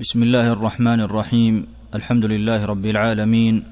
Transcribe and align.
بسم 0.00 0.22
الله 0.22 0.52
الرحمن 0.52 1.00
الرحيم 1.00 1.66
الحمد 1.94 2.24
لله 2.24 2.64
رب 2.64 2.86
العالمين 2.86 3.64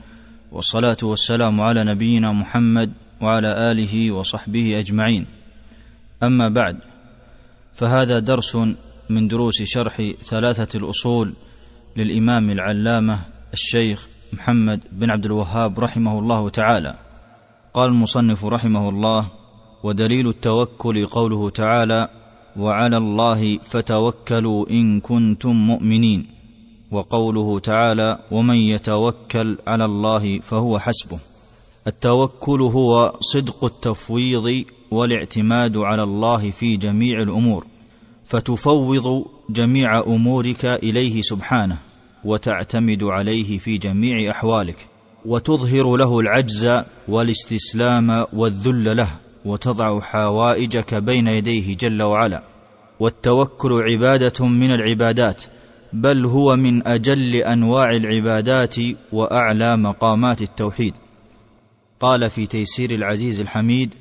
والصلاه 0.53 0.97
والسلام 1.03 1.61
على 1.61 1.85
نبينا 1.85 2.33
محمد 2.33 2.93
وعلى 3.20 3.70
اله 3.70 4.10
وصحبه 4.10 4.78
اجمعين 4.78 5.26
اما 6.22 6.49
بعد 6.49 6.76
فهذا 7.75 8.18
درس 8.18 8.56
من 9.11 9.29
دروس 9.29 9.62
شرح 9.62 10.02
ثلاثة 10.25 10.79
الاصول 10.79 11.32
للامام 11.96 12.50
العلامه 12.50 13.18
الشيخ 13.52 14.08
محمد 14.32 14.80
بن 14.92 15.10
عبد 15.10 15.24
الوهاب 15.24 15.80
رحمه 15.80 16.18
الله 16.18 16.48
تعالى 16.48 16.95
قال 17.74 17.90
المصنف 17.90 18.45
رحمه 18.45 18.88
الله 18.88 19.29
ودليل 19.82 20.29
التوكل 20.29 21.06
قوله 21.06 21.50
تعالى 21.50 22.08
وعلى 22.59 22.96
الله 22.96 23.59
فتوكلوا 23.59 24.70
إن 24.70 25.00
كنتم 25.00 25.50
مؤمنين. 25.50 26.27
وقوله 26.90 27.58
تعالى 27.58 28.18
ومن 28.31 28.57
يتوكل 28.57 29.58
على 29.67 29.84
الله 29.84 30.39
فهو 30.39 30.79
حسبه. 30.79 31.18
التوكل 31.86 32.62
هو 32.62 33.17
صدق 33.21 33.65
التفويض 33.65 34.65
والاعتماد 34.91 35.77
على 35.77 36.03
الله 36.03 36.51
في 36.51 36.77
جميع 36.77 37.23
الأمور 37.23 37.67
فتفوض 38.27 39.25
جميع 39.51 40.01
أمورك 40.01 40.65
إليه 40.65 41.23
سبحانه 41.23 41.79
وتعتمد 42.25 43.03
عليه 43.03 43.59
في 43.59 43.79
جميع 43.79 44.31
أحوالك 44.31 44.87
وتظهر 45.27 45.97
له 45.97 46.20
العجز 46.20 46.83
والاستسلام 47.09 48.27
والذل 48.33 48.97
له. 48.97 49.09
وتضع 49.45 50.01
حوائجك 50.01 50.95
بين 50.95 51.28
يديه 51.28 51.77
جل 51.77 52.02
وعلا. 52.02 52.42
والتوكل 53.01 53.83
عبادة 53.83 54.47
من 54.47 54.70
العبادات 54.70 55.45
بل 55.92 56.27
هو 56.27 56.56
من 56.56 56.87
أجل 56.87 57.37
أنواع 57.37 57.91
العبادات 57.91 58.77
وأعلى 59.12 59.77
مقامات 59.77 60.42
التوحيد. 60.42 60.95
قال 62.00 62.30
في 62.30 62.47
تيسير 62.47 62.91
العزيز 62.91 63.41
الحميد 63.41 63.95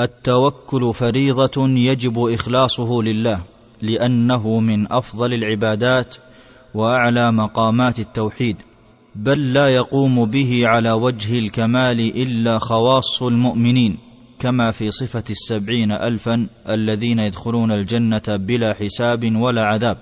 التوكل 0.00 0.94
فريضة 0.94 1.68
يجب 1.68 2.18
إخلاصه 2.18 3.02
لله 3.02 3.42
لأنه 3.82 4.60
من 4.60 4.92
أفضل 4.92 5.34
العبادات 5.34 6.16
وأعلى 6.74 7.32
مقامات 7.32 8.00
التوحيد 8.00 8.56
بل 9.14 9.52
لا 9.52 9.68
يقوم 9.68 10.24
به 10.24 10.60
على 10.64 10.92
وجه 10.92 11.38
الكمال 11.38 12.00
إلا 12.00 12.58
خواص 12.58 13.22
المؤمنين. 13.22 14.05
كما 14.38 14.70
في 14.70 14.90
صفة 14.90 15.24
السبعين 15.30 15.92
الفا 15.92 16.46
الذين 16.68 17.18
يدخلون 17.18 17.72
الجنة 17.72 18.22
بلا 18.28 18.74
حساب 18.74 19.36
ولا 19.36 19.64
عذاب. 19.64 19.98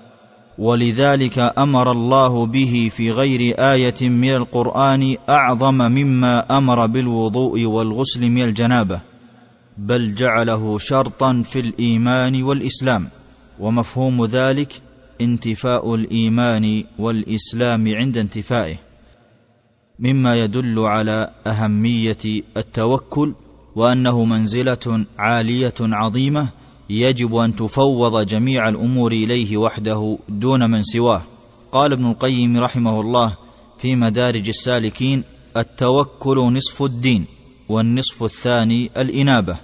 ولذلك 0.57 1.39
أمر 1.57 1.91
الله 1.91 2.45
به 2.45 2.91
في 2.95 3.11
غير 3.11 3.55
آية 3.59 4.09
من 4.09 4.29
القرآن 4.29 5.17
أعظم 5.29 5.75
مما 5.75 6.57
أمر 6.57 6.85
بالوضوء 6.85 7.65
والغسل 7.65 8.29
من 8.29 8.43
الجنابة. 8.43 9.01
بل 9.77 10.15
جعله 10.15 10.77
شرطا 10.77 11.41
في 11.41 11.59
الإيمان 11.59 12.43
والإسلام. 12.43 13.07
ومفهوم 13.59 14.25
ذلك 14.25 14.81
انتفاء 15.21 15.95
الإيمان 15.95 16.83
والإسلام 16.99 17.95
عند 17.95 18.17
انتفائه. 18.17 18.75
مما 19.99 20.35
يدل 20.35 20.79
على 20.79 21.31
أهمية 21.47 22.43
التوكل 22.57 23.33
وأنه 23.75 24.25
منزلة 24.25 25.05
عالية 25.17 25.73
عظيمة 25.81 26.49
يجب 26.89 27.35
أن 27.35 27.55
تفوض 27.55 28.25
جميع 28.25 28.69
الأمور 28.69 29.11
إليه 29.11 29.57
وحده 29.57 30.17
دون 30.29 30.71
من 30.71 30.83
سواه. 30.83 31.21
قال 31.71 31.91
ابن 31.91 32.11
القيم 32.11 32.57
رحمه 32.57 33.01
الله 33.01 33.33
في 33.77 33.95
مدارج 33.95 34.47
السالكين 34.47 35.23
التوكل 35.57 36.37
نصف 36.37 36.83
الدين 36.83 37.25
والنصف 37.69 38.23
الثاني 38.23 38.91
الإنابة 38.97 39.57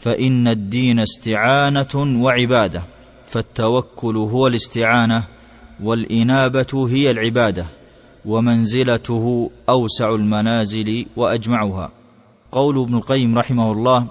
فإن 0.00 0.48
الدين 0.48 0.98
استعانة 1.00 2.22
وعبادة 2.24 2.82
فالتوكل 3.26 4.16
هو 4.16 4.46
الاستعانة 4.46 5.24
والإنابة 5.82 6.88
هي 6.88 7.10
العبادة 7.10 7.66
ومنزلته 8.24 9.50
أوسع 9.68 10.14
المنازل 10.14 11.06
وأجمعها. 11.16 11.95
قول 12.56 12.78
ابن 12.78 12.94
القيم 12.96 13.38
رحمه 13.38 13.72
الله 13.72 14.06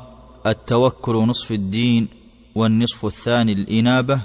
التوكل 0.47 1.15
نصف 1.15 1.51
الدين 1.51 2.07
والنصف 2.55 3.05
الثاني 3.05 3.51
الإنابة 3.51 4.19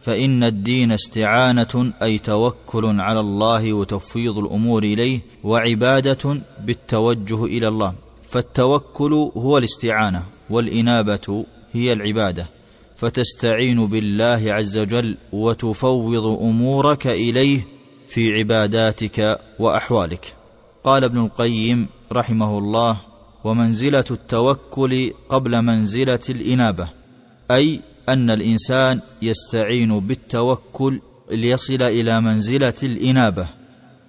فإن 0.00 0.44
الدين 0.44 0.92
استعانة 0.92 1.92
أي 2.02 2.18
توكل 2.18 3.00
على 3.00 3.20
الله 3.20 3.72
وتفويض 3.72 4.38
الأمور 4.38 4.82
إليه 4.82 5.20
وعبادة 5.44 6.42
بالتوجه 6.64 7.44
إلى 7.44 7.68
الله. 7.68 7.94
فالتوكل 8.30 9.12
هو 9.36 9.58
الاستعانة 9.58 10.22
والإنابة 10.50 11.44
هي 11.72 11.92
العبادة. 11.92 12.46
فتستعين 12.96 13.86
بالله 13.86 14.42
عز 14.46 14.78
وجل 14.78 15.16
وتفوض 15.32 16.26
أمورك 16.26 17.06
إليه 17.06 17.66
في 18.08 18.32
عباداتك 18.32 19.40
وأحوالك. 19.58 20.34
قال 20.84 21.04
ابن 21.04 21.18
القيم 21.24 21.86
رحمه 22.12 22.58
الله 22.58 23.13
ومنزلة 23.44 24.04
التوكل 24.10 25.12
قبل 25.28 25.62
منزلة 25.62 26.20
الإنابة 26.30 26.88
أي 27.50 27.80
أن 28.08 28.30
الإنسان 28.30 29.00
يستعين 29.22 30.00
بالتوكل 30.00 31.00
ليصل 31.30 31.82
إلى 31.82 32.20
منزلة 32.20 32.74
الإنابة 32.82 33.48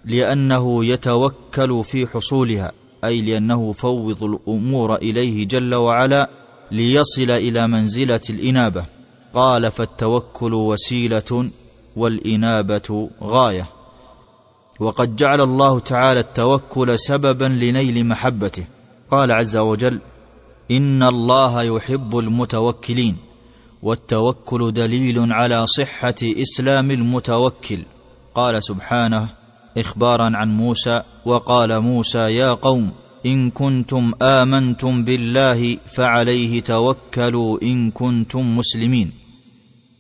لأنه 0.06 0.86
يتوكل 0.86 1.84
في 1.84 2.08
حصولها 2.08 2.72
أي 3.04 3.22
لأنه 3.22 3.72
فوض 3.72 4.24
الأمور 4.24 4.96
إليه 4.96 5.48
جل 5.48 5.76
وعلا 5.76 6.30
ليصل 6.72 7.32
إلى 7.32 7.68
منزلة 7.68 8.22
الإنابة. 8.30 8.86
قال 9.34 9.72
فالتوكل 9.72 10.54
وسيلة 10.54 11.50
والإنابة 11.96 13.10
غاية. 13.24 13.70
وقد 14.80 15.16
جعل 15.16 15.42
الله 15.42 15.80
تعالى 15.80 16.20
التوكل 16.20 17.00
سببا 17.00 17.46
لنيل 17.46 18.06
محبته. 18.06 18.68
قال 19.12 19.32
عز 19.32 19.58
وجل 19.58 20.00
إن 20.72 21.04
الله 21.04 21.64
يحب 21.64 22.18
المتوكلين 22.18 23.16
والتوكل 23.84 24.74
دليل 24.74 25.34
على 25.34 25.68
صحة 25.68 26.16
إسلام 26.24 26.92
المتوكل. 26.92 27.80
قال 28.36 28.64
سبحانه 28.64 29.28
إخبارا 29.78 30.38
عن 30.38 30.58
موسى 30.58 31.04
وقال 31.26 31.80
موسى 31.80 32.36
يا 32.36 32.54
قوم 32.54 32.92
إن 33.26 33.50
كنتم 33.50 34.14
آمنتم 34.22 35.04
بالله 35.04 35.78
فعليه 35.96 36.62
توكلوا 36.62 37.60
إن 37.64 37.92
كنتم 37.92 38.58
مسلمين. 38.58 39.12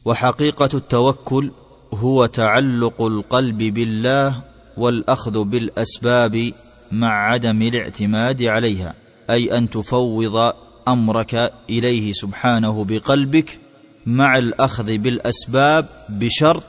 وحقيقة 0.05 0.69
التوكل 0.73 1.51
هو 1.93 2.25
تعلق 2.25 3.01
القلب 3.01 3.57
بالله 3.57 4.41
والأخذ 4.77 5.43
بالأسباب 5.43 6.53
مع 6.91 7.31
عدم 7.31 7.61
الاعتماد 7.61 8.43
عليها 8.43 8.93
أي 9.29 9.57
أن 9.57 9.69
تفوض 9.69 10.53
أمرك 10.87 11.53
إليه 11.69 12.13
سبحانه 12.13 12.85
بقلبك 12.85 13.59
مع 14.05 14.37
الأخذ 14.37 14.97
بالأسباب 14.97 15.89
بشرط 16.09 16.63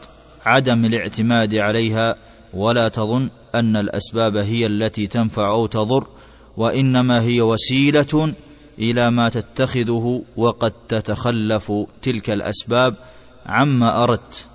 عدم 0.47 0.85
الاعتماد 0.85 1.55
عليها 1.55 2.17
ولا 2.55 2.89
تظن 2.89 3.31
أن 3.55 3.77
الأسباب 3.77 4.37
هي 4.37 4.67
التي 4.67 5.07
تنفع 5.07 5.51
أو 5.51 5.67
تضر 5.67 6.07
وإنما 6.57 7.23
هي 7.23 7.41
وسيلة 7.41 8.35
إلى 8.79 9.11
ما 9.11 9.29
تتخذه 9.29 10.23
وقد 10.37 10.73
تتخلف 10.89 11.73
تلك 12.03 12.31
الأسباب 12.31 12.95
عما 13.47 14.03
أردت. 14.03 14.47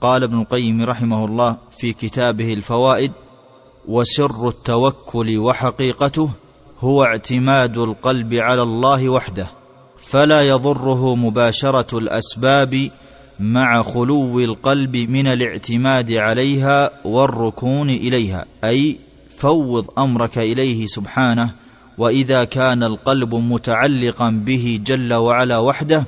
قال 0.00 0.22
ابن 0.22 0.40
القيم 0.40 0.82
رحمه 0.82 1.24
الله 1.24 1.56
في 1.78 1.92
كتابه 1.92 2.52
الفوائد 2.52 3.12
وسر 3.88 4.48
التوكل 4.48 5.38
وحقيقته 5.38 6.30
هو 6.80 7.04
اعتماد 7.04 7.78
القلب 7.78 8.34
على 8.34 8.62
الله 8.62 9.08
وحده 9.08 9.46
فلا 10.06 10.42
يضره 10.42 11.14
مباشرة 11.14 11.98
الأسباب 11.98 12.90
مع 13.40 13.82
خلو 13.82 14.40
القلب 14.40 14.96
من 14.96 15.26
الاعتماد 15.26 16.12
عليها 16.12 16.90
والركون 17.04 17.90
إليها 17.90 18.44
أي 18.64 18.98
فوض 19.36 19.86
أمرك 19.98 20.38
إليه 20.38 20.86
سبحانه 20.86 21.50
وإذا 21.98 22.44
كان 22.44 22.82
القلب 22.82 23.34
متعلقا 23.34 24.30
به 24.30 24.80
جل 24.84 25.14
وعلا 25.14 25.58
وحده 25.58 26.04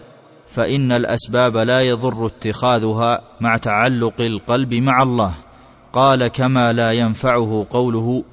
فإن 0.48 0.92
الأسباب 0.92 1.56
لا 1.56 1.82
يضر 1.82 2.26
اتخاذها 2.26 3.20
مع 3.40 3.56
تعلق 3.56 4.20
القلب 4.20 4.74
مع 4.74 5.02
الله. 5.02 5.34
قال 5.93 6.26
كما 6.26 6.73
لا 6.73 6.93
ينفعه 6.93 7.67
قوله 7.70 8.25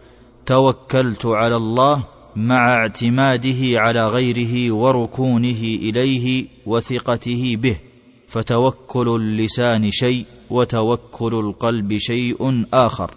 توكلت 0.45 1.25
على 1.25 1.55
الله 1.55 2.03
مع 2.35 2.73
اعتماده 2.73 3.79
على 3.79 4.07
غيره 4.07 4.73
وركونه 4.73 5.61
إليه 5.61 6.45
وثقته 6.65 7.55
به 7.55 7.77
فتوكل 8.27 9.09
اللسان 9.21 9.91
شيء 9.91 10.25
وتوكل 10.49 11.33
القلب 11.33 11.97
شيء 11.97 12.65
آخر 12.73 13.11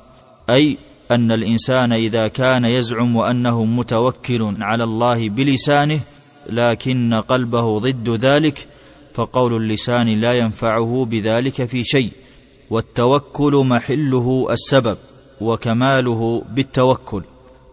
أي 0.50 0.78
أن 1.10 1.32
الإنسان 1.32 1.92
إذا 1.92 2.28
كان 2.28 2.64
يزعم 2.64 3.18
أنه 3.18 3.64
متوكل 3.64 4.56
على 4.60 4.84
الله 4.84 5.28
بلسانه 5.28 6.00
لكن 6.50 7.14
قلبه 7.14 7.78
ضد 7.78 8.08
ذلك 8.08 8.68
فقول 9.14 9.56
اللسان 9.56 10.08
لا 10.08 10.32
ينفعه 10.32 11.06
بذلك 11.10 11.64
في 11.64 11.84
شيء. 11.84 12.10
والتوكل 12.70 13.64
محله 13.66 14.46
السبب 14.50 14.96
وكماله 15.40 16.42
بالتوكل. 16.50 17.22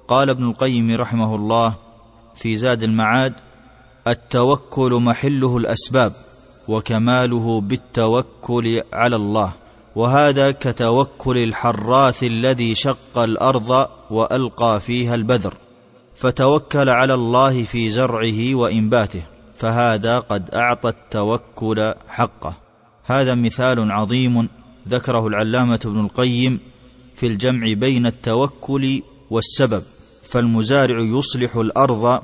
قال 0.08 0.30
ابن 0.30 0.50
القيم 0.50 0.96
رحمه 0.96 1.36
الله 1.36 1.76
في 2.36 2.56
زاد 2.56 2.84
المعاد 2.84 3.34
التوكل 4.08 4.94
محله 4.94 5.58
الأسباب 5.58 6.14
وكماله 6.68 7.62
بالتوكل 7.62 8.82
على 8.94 9.16
الله. 9.16 9.54
وهذا 9.96 10.52
كتوكل 10.52 11.38
الحراث 11.38 12.24
الذي 12.24 12.76
شق 12.76 13.18
الأرض 13.18 13.88
وألقى 14.12 14.80
فيها 14.80 15.16
البذر. 15.16 15.58
فتوكل 16.16 16.90
على 16.90 17.14
الله 17.14 17.64
في 17.64 17.90
زرعه 17.90 18.56
وإنباته 18.56 19.24
فهذا 19.58 20.20
قد 20.20 20.50
أعطى 20.54 20.90
التوكل 20.90 21.94
حقه. 22.08 22.54
هذا 23.06 23.36
مثال 23.36 23.92
عظيم 23.92 24.50
ذكره 24.90 25.28
العلامة 25.28 25.80
ابن 25.86 26.00
القيم 26.00 26.60
في 27.16 27.28
الجمع 27.28 27.74
بين 27.74 28.06
التوكل 28.06 29.02
والسبب 29.30 29.84
فالمزارع 30.30 31.00
يصلح 31.00 31.56
الأرض 31.56 32.22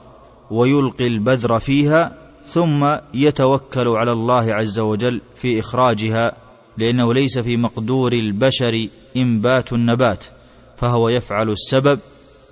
ويلقي 0.51 1.07
البذر 1.07 1.59
فيها 1.59 2.17
ثم 2.47 2.95
يتوكل 3.13 3.87
على 3.87 4.11
الله 4.11 4.53
عز 4.53 4.79
وجل 4.79 5.21
في 5.35 5.59
إخراجها 5.59 6.33
لأنه 6.77 7.13
ليس 7.13 7.39
في 7.39 7.57
مقدور 7.57 8.13
البشر 8.13 8.87
إنبات 9.17 9.73
النبات 9.73 10.23
فهو 10.77 11.09
يفعل 11.09 11.49
السبب 11.49 11.99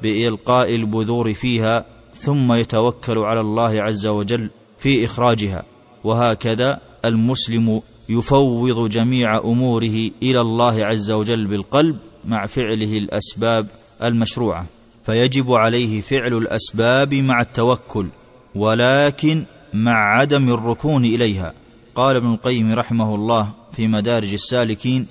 بإلقاء 0.02 0.76
البذور 0.76 1.34
فيها 1.34 1.86
ثم 2.16 2.54
يتوكل 2.54 3.18
على 3.20 3.42
الله 3.42 3.82
عز 3.82 4.08
وجل 4.08 4.50
في 4.80 5.06
إخراجها 5.06 5.64
وهكذا 6.04 6.80
المسلم 7.06 7.82
يفوض 8.10 8.90
جميع 8.90 9.38
أموره 9.38 10.10
إلى 10.24 10.42
الله 10.42 10.86
عز 10.86 11.12
وجل 11.12 11.48
بالقلب 11.48 11.98
مع 12.26 12.46
فعله 12.46 12.94
الأسباب 12.94 13.68
المشروعة. 14.04 14.66
فيجب 15.06 15.52
عليه 15.52 16.02
فعل 16.02 16.34
الأسباب 16.34 17.14
مع 17.14 17.42
التوكل 17.42 18.08
ولكن 18.56 19.46
مع 19.74 20.20
عدم 20.20 20.54
الركون 20.54 21.06
إليها. 21.06 21.54
قال 21.96 22.16
ابن 22.16 22.34
القيم 22.34 22.74
رحمه 22.74 23.16
الله 23.16 23.50
في 23.76 23.88
مدارج 23.88 24.34
السالكين 24.34 25.06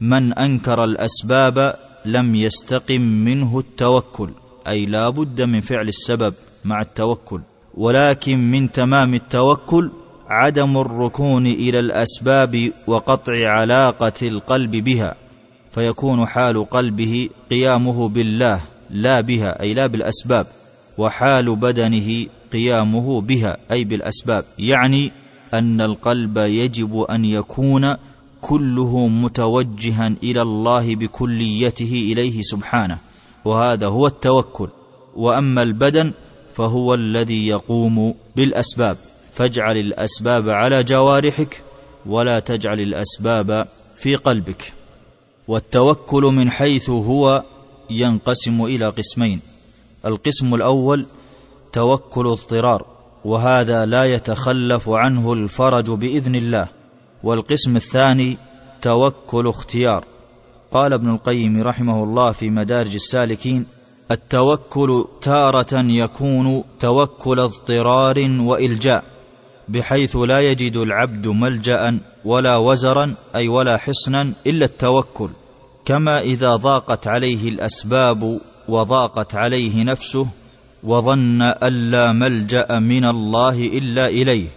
من 0.00 0.32
أنكر 0.32 0.84
الأسباب 0.84 1.74
لم 2.04 2.34
يستقم 2.34 3.00
منه 3.00 3.58
التوكل 3.58 4.30
أي 4.68 4.86
لا 4.86 5.08
بد 5.08 5.42
من 5.42 5.60
فعل 5.60 5.88
السبب 5.88 6.34
مع 6.64 6.80
التوكل 6.80 7.40
ولكن 7.74 8.50
من 8.50 8.72
تمام 8.72 9.14
التوكل 9.14 9.90
عدم 10.32 10.78
الركون 10.78 11.46
إلى 11.46 11.78
الأسباب 11.78 12.72
وقطع 12.86 13.48
علاقة 13.48 14.12
القلب 14.22 14.70
بها 14.70 15.14
فيكون 15.70 16.26
حال 16.26 16.70
قلبه 16.70 17.28
قيامه 17.50 18.08
بالله 18.08 18.60
لا 18.90 19.20
بها 19.20 19.60
أي 19.62 19.74
لا 19.74 19.86
بالأسباب 19.86 20.46
وحال 20.98 21.56
بدنه 21.56 22.26
قيامه 22.52 23.20
بها 23.20 23.56
أي 23.70 23.84
بالأسباب. 23.84 24.44
يعني 24.58 25.12
أن 25.54 25.80
القلب 25.80 26.38
يجب 26.38 27.00
أن 27.00 27.24
يكون 27.24 27.96
كله 28.40 29.08
متوجها 29.08 30.14
إلى 30.22 30.42
الله 30.42 30.96
بكليته 30.96 32.12
إليه 32.12 32.40
سبحانه 32.42 32.98
وهذا 33.44 33.86
هو 33.86 34.06
التوكل. 34.06 34.68
وأما 35.16 35.62
البدن 35.62 36.12
فهو 36.54 36.94
الذي 36.94 37.46
يقوم 37.46 38.14
بالأسباب. 38.36 38.96
فاجعل 39.34 39.76
الأسباب 39.76 40.48
على 40.48 40.84
جوارحك 40.84 41.62
ولا 42.06 42.38
تجعل 42.38 42.80
الأسباب 42.80 43.68
في 43.96 44.16
قلبك. 44.16 44.72
والتوكل 45.48 46.22
من 46.22 46.50
حيث 46.50 46.90
هو 46.90 47.44
ينقسم 47.90 48.64
إلى 48.64 48.88
قسمين. 48.88 49.40
القسم 50.06 50.54
الأول 50.54 51.06
توكل 51.72 52.26
اضطرار 52.26 52.86
وهذا 53.24 53.86
لا 53.86 54.04
يتخلف 54.04 54.88
عنه 54.88 55.32
الفرج 55.32 55.90
بإذن 55.90 56.34
الله. 56.34 56.68
والقسم 57.22 57.76
الثاني 57.76 58.36
توكل 58.82 59.46
اختيار. 59.46 60.04
قال 60.72 60.92
ابن 60.92 61.10
القيم 61.10 61.62
رحمه 61.62 62.04
الله 62.04 62.32
في 62.32 62.50
مدارج 62.50 62.94
السالكين 62.94 63.66
التوكل 64.10 65.04
تارة 65.20 65.74
يكون 65.74 66.64
توكل 66.80 67.40
اضطرار 67.40 68.18
وإلجاء. 68.40 69.11
بحيث 69.68 70.16
لا 70.16 70.40
يجد 70.40 70.76
العبد 70.76 71.26
ملجأ 71.26 71.98
ولا 72.24 72.56
وزرا 72.56 73.14
أي 73.34 73.48
ولا 73.48 73.76
حصنا 73.76 74.32
إلا 74.46 74.64
التوكل. 74.64 75.30
كما 75.84 76.20
إذا 76.20 76.56
ضاقت 76.56 77.06
عليه 77.06 77.48
الأسباب 77.48 78.40
وضاقت 78.68 79.34
عليه 79.34 79.84
نفسه 79.84 80.26
وظن 80.84 81.42
أن 81.42 81.90
لا 81.90 82.12
ملجأ 82.12 82.78
من 82.78 83.04
الله 83.04 83.66
إلا 83.66 84.06
إليه. 84.06 84.48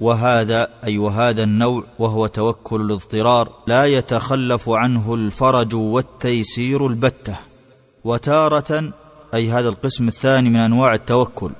وهذا 0.00 0.68
أي 0.84 0.98
وهذا 0.98 1.42
النوع 1.42 1.84
وهو 1.98 2.26
توكل 2.26 2.80
الاضطرار 2.80 3.52
لا 3.66 3.84
يتخلف 3.84 4.68
عنه 4.68 5.14
الفرج 5.14 5.74
والتيسير 5.74 6.86
البتة. 6.86 7.36
وتارة 8.04 8.92
أي 9.34 9.50
هذا 9.50 9.68
القسم 9.68 10.08
الثاني 10.08 10.50
من 10.50 10.56
أنواع 10.56 10.94
التوكل. 10.94 11.50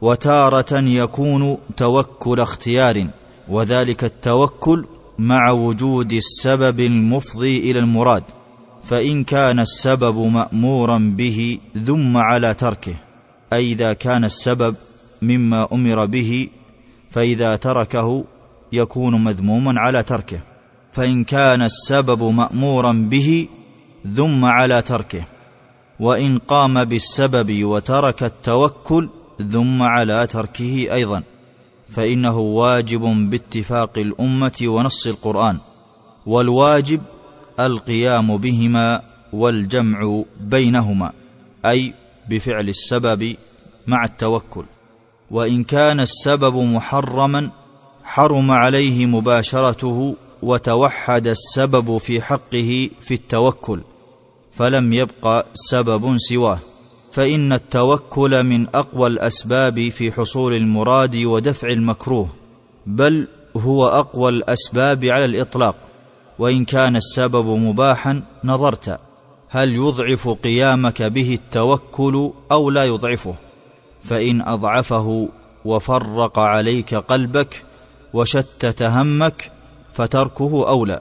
وتارة 0.00 0.80
يكون 0.80 1.58
توكل 1.76 2.40
اختيار 2.40 3.06
وذلك 3.48 4.04
التوكل 4.04 4.84
مع 5.18 5.50
وجود 5.50 6.12
السبب 6.12 6.80
المفضي 6.80 7.70
إلى 7.70 7.78
المراد 7.78 8.22
فإن 8.84 9.24
كان 9.24 9.60
السبب 9.60 10.18
مأمورا 10.18 10.98
به 11.16 11.58
ذم 11.76 12.16
على 12.16 12.54
تركه 12.54 12.94
أي 13.52 13.72
إذا 13.72 13.92
كان 13.92 14.24
السبب 14.24 14.74
مما 15.22 15.68
أمر 15.72 16.06
به 16.06 16.48
فإذا 17.10 17.56
تركه 17.56 18.24
يكون 18.72 19.24
مذموما 19.24 19.80
على 19.80 20.02
تركه 20.02 20.40
فإن 20.92 21.24
كان 21.24 21.62
السبب 21.62 22.22
مأمورا 22.22 22.92
به 22.92 23.48
ذم 24.06 24.44
على 24.44 24.82
تركه 24.82 25.24
وإن 26.00 26.38
قام 26.38 26.84
بالسبب 26.84 27.64
وترك 27.64 28.22
التوكل 28.22 29.08
ذم 29.42 29.82
على 29.82 30.26
تركه 30.26 30.94
أيضا 30.94 31.22
فإنه 31.88 32.38
واجب 32.38 33.00
باتفاق 33.30 33.98
الأمة 33.98 34.58
ونص 34.62 35.06
القرآن 35.06 35.58
والواجب 36.26 37.00
القيام 37.60 38.36
بهما 38.36 39.02
والجمع 39.32 40.22
بينهما 40.40 41.12
أي 41.66 41.94
بفعل 42.28 42.68
السبب 42.68 43.36
مع 43.86 44.04
التوكل. 44.04 44.64
وإن 45.30 45.64
كان 45.64 46.00
السبب 46.00 46.56
محرما 46.56 47.50
حرم 48.04 48.50
عليه 48.50 49.06
مباشرته 49.06 50.16
وتوحد 50.42 51.26
السبب 51.26 51.98
في 51.98 52.22
حقه 52.22 52.90
في 53.00 53.14
التوكل 53.14 53.80
فلم 54.52 54.92
يبق 54.92 55.44
سبب 55.54 56.16
سواه. 56.18 56.58
فإن 57.16 57.52
التوكل 57.52 58.44
من 58.44 58.66
أقوى 58.74 59.06
الأسباب 59.06 59.88
في 59.88 60.12
حصول 60.12 60.54
المراد 60.54 61.16
ودفع 61.16 61.68
المكروه 61.68 62.28
بل 62.86 63.28
هو 63.56 63.88
أقوى 63.88 64.28
الأسباب 64.28 65.04
على 65.04 65.24
الإطلاق 65.24 65.74
وإن 66.38 66.64
كان 66.64 66.96
السبب 66.96 67.46
مباحا 67.46 68.22
نظرت 68.44 69.00
هل 69.48 69.74
يضعف 69.74 70.28
قيامك 70.28 71.02
به 71.02 71.34
التوكل 71.34 72.30
أو 72.52 72.70
لا 72.70 72.84
يضعفه؟ 72.84 73.34
فإن 74.04 74.42
أضعفه 74.42 75.28
وفرق 75.64 76.38
عليك 76.38 76.94
قلبك 76.94 77.64
وشتت 78.12 78.82
همك 78.82 79.50
فتركه 79.92 80.68
أولى 80.68 81.00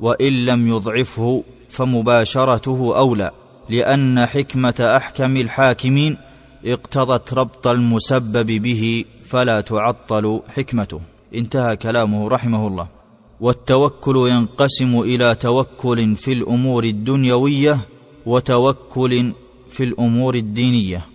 وإن 0.00 0.44
لم 0.46 0.68
يضعفه 0.68 1.44
فمباشرته 1.68 2.92
أولى. 2.96 3.30
لأن 3.68 4.26
حكمة 4.26 4.74
أحكم 4.96 5.36
الحاكمين 5.36 6.16
اقتضت 6.64 7.34
ربط 7.34 7.66
المسبب 7.66 8.46
به 8.46 9.04
فلا 9.24 9.60
تعطل 9.60 10.40
حكمته. 10.56 11.00
انتهى 11.34 11.76
كلامه 11.76 12.28
رحمه 12.28 12.66
الله. 12.66 12.88
والتوكل 13.40 14.16
ينقسم 14.16 15.00
إلى 15.00 15.34
توكل 15.34 16.16
في 16.16 16.32
الأمور 16.32 16.84
الدنيوية 16.84 17.78
وتوكل 18.26 19.32
في 19.70 19.84
الأمور 19.84 20.34
الدينية. 20.34 21.06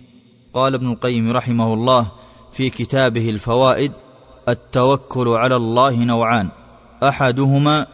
قال 0.54 0.74
ابن 0.74 0.90
القيم 0.90 1.30
رحمه 1.32 1.74
الله 1.74 2.06
في 2.52 2.70
كتابه 2.70 3.30
الفوائد 3.30 3.92
التوكل 4.48 5.28
على 5.28 5.56
الله 5.56 6.04
نوعان. 6.04 6.48
أحدهما 7.02 7.86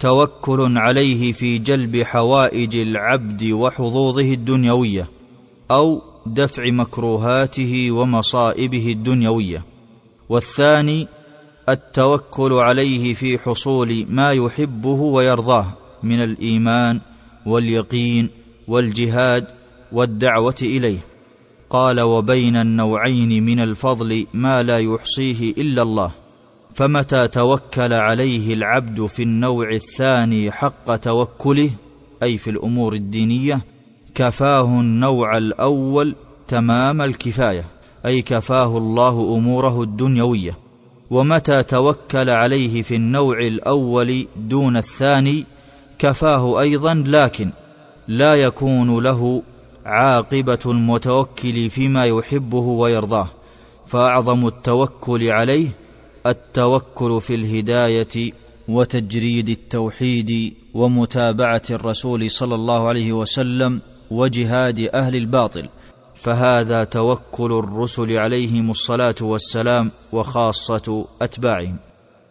توكل 0.00 0.78
عليه 0.78 1.32
في 1.32 1.58
جلب 1.58 2.02
حوائج 2.02 2.76
العبد 2.76 3.44
وحظوظه 3.44 4.32
الدنيوية 4.32 5.10
أو 5.70 6.02
دفع 6.26 6.70
مكروهاته 6.70 7.90
ومصائبه 7.90 8.92
الدنيوية. 8.92 9.64
والثاني 10.28 11.08
التوكل 11.68 12.52
عليه 12.52 13.14
في 13.14 13.38
حصول 13.38 14.06
ما 14.10 14.32
يحبه 14.32 14.88
ويرضاه 14.88 15.66
من 16.02 16.22
الإيمان 16.22 17.00
واليقين 17.46 18.30
والجهاد 18.68 19.46
والدعوة 19.92 20.56
إليه. 20.62 20.98
قال 21.70 22.00
وبين 22.00 22.56
النوعين 22.56 23.44
من 23.44 23.60
الفضل 23.60 24.26
ما 24.34 24.62
لا 24.62 24.78
يحصيه 24.78 25.50
إلا 25.50 25.82
الله. 25.82 26.19
فمتى 26.80 27.28
توكل 27.28 27.92
عليه 27.92 28.54
العبد 28.54 29.06
في 29.06 29.22
النوع 29.22 29.70
الثاني 29.70 30.50
حق 30.50 30.96
توكله 30.96 31.70
أي 32.22 32.38
في 32.38 32.50
الأمور 32.50 32.94
الدينية 32.94 33.60
كفاه 34.14 34.80
النوع 34.80 35.36
الأول 35.36 36.14
تمام 36.48 37.02
الكفاية 37.02 37.64
أي 38.06 38.22
كفاه 38.22 38.78
الله 38.78 39.36
أموره 39.36 39.82
الدنيوية. 39.82 40.58
ومتى 41.10 41.62
توكل 41.62 42.30
عليه 42.30 42.82
في 42.82 42.94
النوع 42.94 43.38
الأول 43.38 44.26
دون 44.36 44.76
الثاني 44.76 45.46
كفاه 45.98 46.60
أيضا 46.60 47.04
لكن 47.06 47.50
لا 48.08 48.34
يكون 48.34 49.02
له 49.02 49.42
عاقبة 49.86 50.60
المتوكل 50.66 51.70
فيما 51.70 52.04
يحبه 52.04 52.58
ويرضاه. 52.58 53.28
فأعظم 53.86 54.46
التوكل 54.46 55.30
عليه 55.30 55.79
التوكل 56.26 57.20
في 57.20 57.34
الهداية 57.34 58.32
وتجريد 58.68 59.48
التوحيد 59.48 60.54
ومتابعة 60.74 61.62
الرسول 61.70 62.30
صلى 62.30 62.54
الله 62.54 62.88
عليه 62.88 63.12
وسلم 63.12 63.80
وجهاد 64.10 64.90
أهل 64.94 65.16
الباطل. 65.16 65.68
فهذا 66.14 66.84
توكل 66.84 67.52
الرسل 67.52 68.18
عليهم 68.18 68.70
الصلاة 68.70 69.14
والسلام 69.20 69.90
وخاصة 70.12 71.06
أتباعهم. 71.22 71.76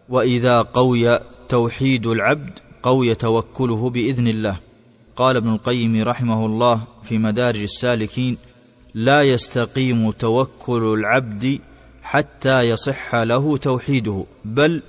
وإذا 0.10 0.62
قوي 0.62 1.20
توحيد 1.50 2.08
العبد 2.08 2.60
قوي 2.84 3.16
توكله 3.16 3.90
بإذن 3.90 4.28
الله. 4.28 4.60
قال 5.16 5.36
ابن 5.36 5.54
القيم 5.54 6.04
رحمه 6.04 6.46
الله 6.46 6.82
في 7.04 7.18
مدارج 7.18 7.62
السالكين 7.62 8.38
لا 8.94 9.24
يستقيم 9.24 10.12
توكل 10.12 10.94
العبد 11.00 11.60
حتى 12.12 12.62
يصح 12.62 13.16
له 13.16 13.58
توحيده 13.58 14.26
بل 14.46 14.82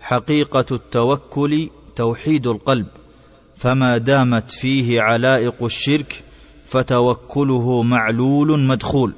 حقيقة 0.00 0.64
التوكل 0.70 1.68
توحيد 1.96 2.46
القلب 2.46 2.86
فما 3.56 3.98
دامت 3.98 4.50
فيه 4.50 5.00
علائق 5.00 5.64
الشرك 5.64 6.22
فتوكله 6.68 7.82
معلول 7.82 8.60
مدخول 8.60 9.12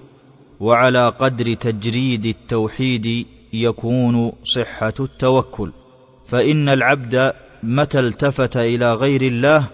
وعلى 0.60 1.08
قدر 1.08 1.54
تجريد 1.54 2.26
التوحيد 2.26 3.26
يكون 3.52 4.32
صحة 4.42 4.94
التوكل. 5.00 5.72
فإن 6.26 6.68
العبد 6.68 7.32
متى 7.62 8.00
التفت 8.00 8.56
إلى 8.56 8.94
غير 8.94 9.22
الله 9.22 9.64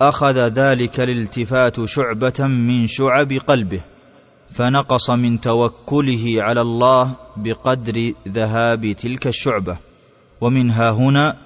أخذ 0.00 0.38
ذلك 0.48 1.00
الالتفات 1.00 1.84
شعبة 1.84 2.46
من 2.46 2.86
شعب 2.86 3.32
قلبه. 3.32 3.80
فنقص 4.54 5.10
من 5.10 5.40
توكله 5.40 6.34
على 6.38 6.60
الله 6.60 7.10
بقدر 7.36 8.12
ذهاب 8.28 8.92
تلك 8.92 9.26
الشعبة. 9.26 9.76
ومنها 10.40 10.90
هنا 10.90 11.36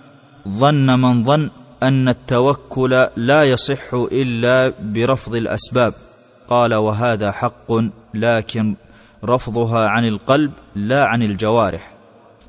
ظن 0.48 1.00
من 1.00 1.24
ظن 1.24 1.50
أن 1.82 2.08
التوكل 2.08 3.06
لا 3.16 3.44
يصح 3.44 3.94
إلا 3.94 4.72
برفض 4.80 5.34
الأسباب. 5.34 5.94
قال 6.48 6.74
وهذا 6.74 7.32
حق 7.32 7.72
لكن 8.14 8.74
رفضها 9.24 9.88
عن 9.88 10.04
القلب 10.04 10.52
لا 10.76 11.04
عن 11.04 11.22
الجوارح. 11.22 11.92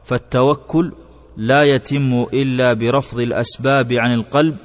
فالتوكل 0.05 0.91
لا 1.37 1.63
يتم 1.63 2.25
إلا 2.33 2.73
برفض 2.73 3.19
الأسباب 3.19 3.93
عن 3.93 4.13
القلب 4.13 4.55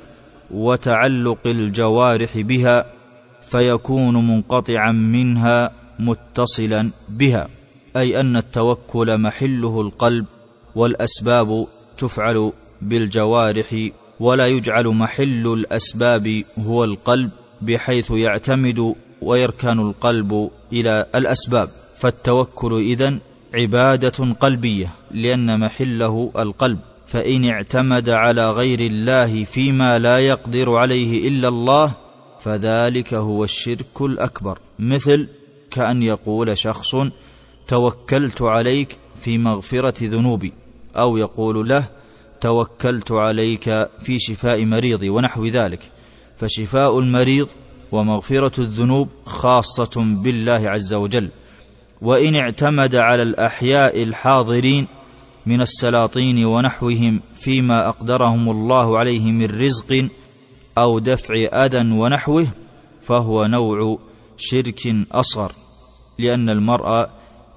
وتعلق 0.50 1.46
الجوارح 1.46 2.38
بها 2.38 2.86
فيكون 3.50 4.28
منقطعا 4.28 4.92
منها 4.92 5.83
متصلا 5.98 6.90
بها 7.08 7.48
أي 7.96 8.20
أن 8.20 8.36
التوكل 8.36 9.18
محله 9.18 9.80
القلب 9.80 10.26
والأسباب 10.74 11.66
تفعل 11.98 12.52
بالجوارح 12.82 13.88
ولا 14.20 14.46
يجعل 14.46 14.86
محل 14.86 15.46
الأسباب 15.52 16.42
هو 16.58 16.84
القلب 16.84 17.30
بحيث 17.62 18.10
يعتمد 18.10 18.94
ويركن 19.22 19.80
القلب 19.80 20.50
إلى 20.72 21.06
الأسباب. 21.14 21.68
فالتوكل 21.98 22.78
إذن 22.82 23.18
عبادة 23.54 24.34
قلبية 24.40 24.88
لأن 25.10 25.60
محله 25.60 26.30
القلب. 26.38 26.78
فإن 27.06 27.48
اعتمد 27.48 28.08
على 28.08 28.50
غير 28.50 28.80
الله 28.80 29.44
فيما 29.44 29.98
لا 29.98 30.18
يقدر 30.18 30.74
عليه 30.74 31.28
إلا 31.28 31.48
الله 31.48 31.92
فذلك 32.40 33.14
هو 33.14 33.44
الشرك 33.44 34.02
الأكبر. 34.02 34.58
مثل 34.78 35.28
كأن 35.74 36.02
يقول 36.02 36.58
شخص 36.58 36.96
توكلت 37.68 38.42
عليك 38.42 38.98
في 39.16 39.38
مغفرة 39.38 39.94
ذنوبي. 40.02 40.52
أو 40.96 41.16
يقول 41.16 41.68
له 41.68 41.84
توكلت 42.40 43.12
عليك 43.12 43.64
في 44.00 44.18
شفاء 44.18 44.64
مريضي. 44.64 45.08
ونحو 45.08 45.46
ذلك. 45.46 45.90
فشفاء 46.36 46.98
المريض 46.98 47.48
ومغفرة 47.92 48.60
الذنوب 48.60 49.08
خاصة 49.26 49.92
بالله 49.96 50.70
عز 50.70 50.94
وجل. 50.94 51.28
وإن 52.02 52.36
اعتمد 52.36 52.96
على 52.96 53.22
الأحياء 53.22 54.02
الحاضرين 54.02 54.86
من 55.46 55.60
السلاطين 55.60 56.44
ونحوهم 56.44 57.20
فيما 57.34 57.88
أقدرهم 57.88 58.50
الله 58.50 58.98
عليه 58.98 59.32
من 59.32 59.46
رزق 59.46 60.08
أو 60.78 60.98
دفع 60.98 61.34
أذى 61.34 61.92
ونحوه 61.92 62.46
فهو 63.02 63.46
نوع 63.46 63.98
شرك 64.36 64.94
أصغر. 65.12 65.63
لأن 66.18 66.50
المرء 66.50 67.08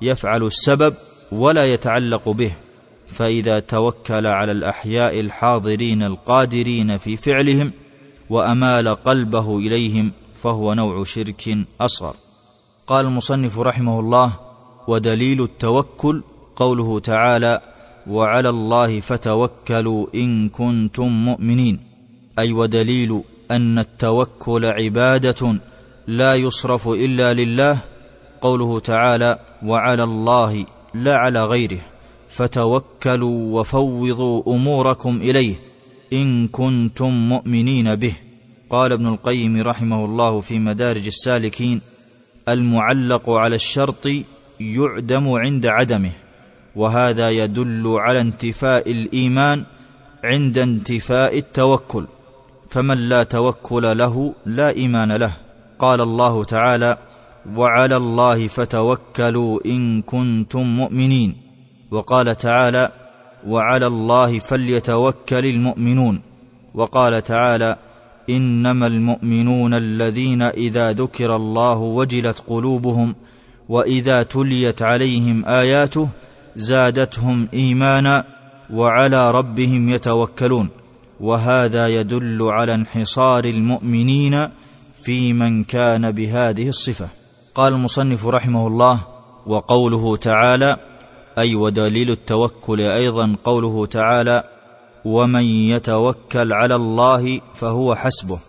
يفعل 0.01 0.43
السبب 0.43 0.93
ولا 1.31 1.65
يتعلق 1.65 2.29
به 2.29 2.51
فإذا 3.07 3.59
توكل 3.59 4.27
على 4.27 4.51
الأحياء 4.51 5.19
الحاضرين 5.19 6.03
القادرين 6.03 6.97
في 6.97 7.17
فعلهم 7.17 7.71
وأمال 8.29 8.87
قلبه 8.87 9.57
إليهم 9.57 10.11
فهو 10.43 10.73
نوع 10.73 11.03
شرك 11.03 11.57
أصغر. 11.81 12.15
قال 12.87 13.05
المصنف 13.05 13.59
رحمه 13.59 13.99
الله 13.99 14.33
ودليل 14.87 15.43
التوكل 15.43 16.23
قوله 16.55 16.99
تعالى 16.99 17.61
وعلى 18.07 18.49
الله 18.49 18.99
فتوكلوا 18.99 20.07
إن 20.15 20.49
كنتم 20.49 21.07
مؤمنين 21.07 21.79
أي 22.39 22.53
ودليل 22.53 23.21
أن 23.51 23.79
التوكل 23.79 24.65
عبادة 24.65 25.59
لا 26.07 26.35
يصرف 26.35 26.87
إلا 26.87 27.33
لله 27.33 27.79
قوله 28.41 28.79
تعالى 28.79 29.39
وعلى 29.63 30.03
الله 30.03 30.65
لا 30.93 31.17
على 31.17 31.45
غيره 31.45 31.79
فتوكلوا 32.29 33.59
وفوضوا 33.59 34.43
أموركم 34.47 35.17
إليه 35.21 35.55
إن 36.13 36.47
كنتم 36.47 37.09
مؤمنين 37.29 37.95
به. 37.95 38.13
قال 38.69 38.91
ابن 38.91 39.07
القيم 39.07 39.61
رحمه 39.61 40.05
الله 40.05 40.41
في 40.41 40.59
مدارج 40.59 41.05
السالكين 41.07 41.81
المعلق 42.49 43.29
على 43.29 43.55
الشرط 43.55 44.07
يعدم 44.59 45.29
عند 45.29 45.65
عدمه 45.65 46.11
وهذا 46.75 47.29
يدل 47.29 47.87
على 47.87 48.21
انتفاء 48.21 48.91
الإيمان 48.91 49.63
عند 50.23 50.57
انتفاء 50.57 51.37
التوكل 51.37 52.05
فمن 52.69 52.97
لا 52.97 53.23
توكل 53.23 53.97
له 53.97 54.33
لا 54.45 54.69
إيمان 54.69 55.11
له. 55.11 55.33
قال 55.79 56.01
الله 56.01 56.43
تعالى 56.43 56.97
وعلى 57.55 57.95
الله 57.95 58.47
فتوكلوا 58.47 59.59
إن 59.65 60.01
كنتم 60.01 60.63
مؤمنين. 60.63 61.35
وقال 61.91 62.35
تعالى 62.35 62.91
وعلى 63.47 63.87
الله 63.87 64.39
فليتوكل 64.39 65.45
المؤمنون. 65.45 66.21
وقال 66.73 67.23
تعالى 67.23 67.77
إنما 68.29 68.87
المؤمنون 68.87 69.73
الذين 69.73 70.41
إذا 70.41 70.91
ذكر 70.91 71.35
الله 71.35 71.77
وجلت 71.77 72.43
قلوبهم 72.47 73.15
وإذا 73.69 74.23
تليت 74.23 74.81
عليهم 74.81 75.45
آياته 75.45 76.09
زادتهم 76.55 77.47
إيمانا 77.53 78.23
وعلى 78.73 79.31
ربهم 79.31 79.89
يتوكلون. 79.89 80.69
وهذا 81.19 81.87
يدل 81.87 82.43
على 82.43 82.73
انحصار 82.73 83.45
المؤمنين 83.45 84.49
في 85.03 85.33
من 85.33 85.63
كان 85.63 86.11
بهذه 86.11 86.67
الصفة. 86.67 87.07
قال 87.57 87.73
المصنف 87.73 88.27
رحمه 88.27 88.67
الله 88.67 88.99
وقوله 89.47 90.15
تعالى 90.15 90.77
أي 91.37 91.55
ودليل 91.55 92.11
التوكل 92.11 92.81
أيضا 92.81 93.35
قوله 93.43 93.85
تعالى 93.85 94.43
ومن 95.05 95.43
يتوكل 95.43 96.53
على 96.53 96.75
الله 96.75 97.41
فهو 97.55 97.95
حسبه 97.95 98.39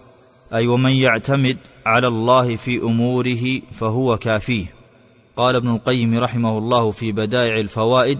أي 0.54 0.66
ومن 0.66 0.92
يعتمد 0.92 1.56
على 1.86 2.06
الله 2.06 2.56
في 2.56 2.82
أموره 2.82 3.60
فهو 3.72 4.16
كافيه. 4.16 4.74
قال 5.36 5.56
ابن 5.56 5.74
القيم 5.74 6.18
رحمه 6.18 6.58
الله 6.58 6.90
في 6.90 7.12
بدائع 7.12 7.60
الفوائد 7.60 8.18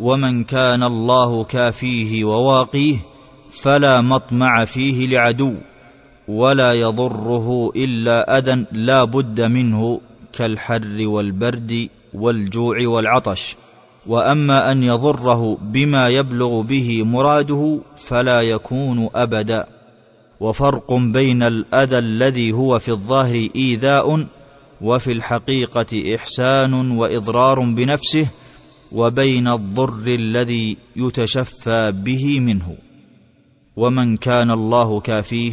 ومن 0.00 0.44
كان 0.44 0.82
الله 0.82 1.44
كافيه 1.44 2.24
وواقيه 2.24 2.96
فلا 3.50 4.00
مطمع 4.00 4.64
فيه 4.64 5.06
لعدو 5.06 5.54
ولا 6.28 6.72
يضره 6.72 7.72
إلا 7.76 8.38
أذى 8.38 8.66
لا 8.72 9.04
بد 9.04 9.40
منه 9.40 10.00
كالحر 10.34 11.06
والبرد 11.06 11.88
والجوع 12.14 12.76
والعطش 12.88 13.56
وأما 14.06 14.72
أن 14.72 14.82
يضره 14.82 15.58
بما 15.62 16.08
يبلغ 16.08 16.60
به 16.60 17.02
مراده 17.02 17.78
فلا 17.96 18.42
يكون 18.42 19.08
أبدا 19.14 19.66
وفرق 20.40 20.92
بين 20.92 21.42
الأذى 21.42 21.98
الذي 21.98 22.52
هو 22.52 22.78
في 22.78 22.88
الظاهر 22.88 23.48
إيذاء 23.56 24.26
وفي 24.80 25.12
الحقيقة 25.12 26.14
إحسان 26.14 26.90
وإضرار 26.90 27.60
بنفسه 27.60 28.26
وبين 28.92 29.48
الضر 29.48 30.14
الذي 30.14 30.76
يتشفى 30.96 31.92
به 31.92 32.40
منه. 32.40 32.76
ومن 33.76 34.16
كان 34.16 34.50
الله 34.50 35.00
كافيه 35.00 35.52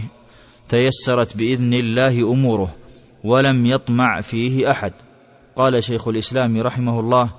تيسرت 0.69 1.37
بإذن 1.37 1.73
الله 1.73 2.31
أموره. 2.33 2.75
ولم 3.23 3.65
يطمع 3.65 4.21
فيه 4.21 4.71
أحد. 4.71 4.93
قال 5.55 5.83
شيخ 5.83 6.07
الإسلام 6.07 6.61
رحمه 6.61 6.99
الله 6.99 7.29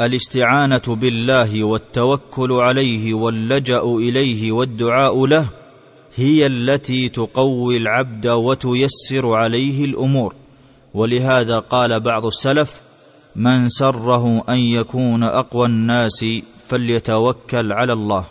الإستعانة 0.00 0.82
بالله 0.88 1.64
والتوكل 1.64 2.52
عليه 2.52 3.14
واللجأ 3.14 3.80
إليه 3.80 4.52
والدعاء 4.52 5.26
له 5.26 5.48
هي 6.16 6.46
التي 6.46 7.08
تقوي 7.08 7.76
العبد 7.76 8.26
وتيسر 8.26 9.34
عليه 9.34 9.84
الأمور. 9.84 10.34
ولهذا 10.94 11.58
قال 11.58 12.00
بعض 12.00 12.26
السلف 12.26 12.80
من 13.36 13.68
سره 13.68 14.44
أن 14.48 14.58
يكون 14.58 15.22
أقوى 15.22 15.66
الناس 15.66 16.24
فليتوكل 16.68 17.72
على 17.72 17.92
الله. 17.92 18.24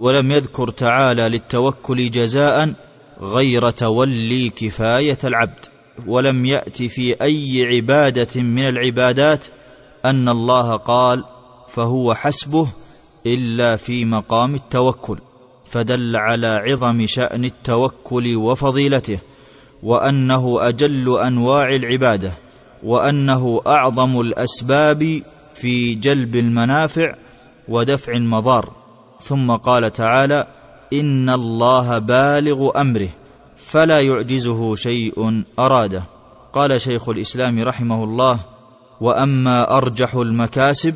ولم 0.00 0.32
يذكر 0.32 0.70
تعالى 0.70 1.28
للتوكل 1.28 2.10
جزاء 2.10 2.74
غير 3.20 3.70
تولي 3.70 4.48
كفاية 4.50 5.18
العبد. 5.24 5.66
ولم 6.06 6.46
يأت 6.46 6.82
في 6.82 7.22
أي 7.22 7.66
عبادة 7.66 8.42
من 8.42 8.68
العبادات 8.68 9.46
أن 10.04 10.28
الله 10.28 10.76
قال 10.76 11.24
فهو 11.68 12.14
حسبه 12.14 12.68
إلا 13.26 13.76
في 13.76 14.04
مقام 14.04 14.54
التوكل 14.54 15.18
فدل 15.70 16.16
على 16.16 16.46
عظم 16.46 17.06
شأن 17.06 17.44
التوكل 17.44 18.36
وفضيلته 18.36 19.18
وأنه 19.82 20.68
أجل 20.68 21.18
أنواع 21.18 21.74
العبادة 21.74 22.32
وأنه 22.82 23.60
أعظم 23.66 24.20
الأسباب 24.20 25.22
في 25.54 25.94
جلب 25.94 26.36
المنافع 26.36 27.14
ودفع 27.68 28.12
المضار. 28.12 28.72
ثم 29.20 29.50
قال 29.50 29.92
تعالى 29.92 30.46
إن 30.92 31.30
الله 31.30 31.98
بالغ 31.98 32.80
أمره. 32.80 33.08
فلا 33.70 34.00
يعجزه 34.00 34.74
شيء 34.74 35.44
أراده. 35.58 36.04
قال 36.52 36.80
شيخ 36.80 37.08
الإسلام 37.08 37.62
رحمه 37.62 38.04
الله 38.04 38.40
وأما 39.00 39.76
أرجح 39.76 40.14
المكاسب 40.14 40.94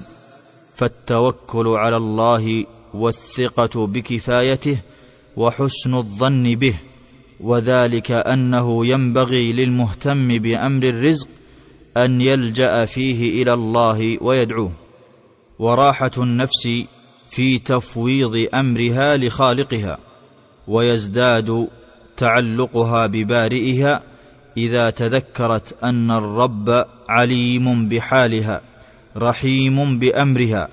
فالتوكل 0.75 1.69
على 1.69 1.97
الله 1.97 2.65
والثقة 2.95 3.87
بكفايته 3.87 4.79
وحسن 5.37 5.95
الظن 5.95 6.55
به 6.55 6.75
وذلك 7.41 8.11
أنه 8.11 8.87
ينبغي 8.87 9.53
للمهتم 9.53 10.39
بأمر 10.39 10.85
الرزق 10.89 11.29
أن 11.97 12.21
يلجأ 12.21 12.85
فيه 12.85 13.43
إلى 13.43 13.53
الله 13.53 14.19
ويدعوه. 14.23 14.73
وراحة 15.59 16.11
النفس 16.19 16.69
في 17.31 17.59
تفويض 17.59 18.49
أمرها 18.55 19.17
لخالقها 19.17 19.99
ويزداد 20.69 21.69
تعلقها 22.17 23.07
ببارئها 23.07 24.03
إذا 24.57 24.91
تذكرت 24.91 25.85
أن 25.85 26.11
الرب 26.11 26.87
عليم 27.09 27.89
بحالها 27.89 28.61
رحيم 29.17 29.99
بأمرها 29.99 30.69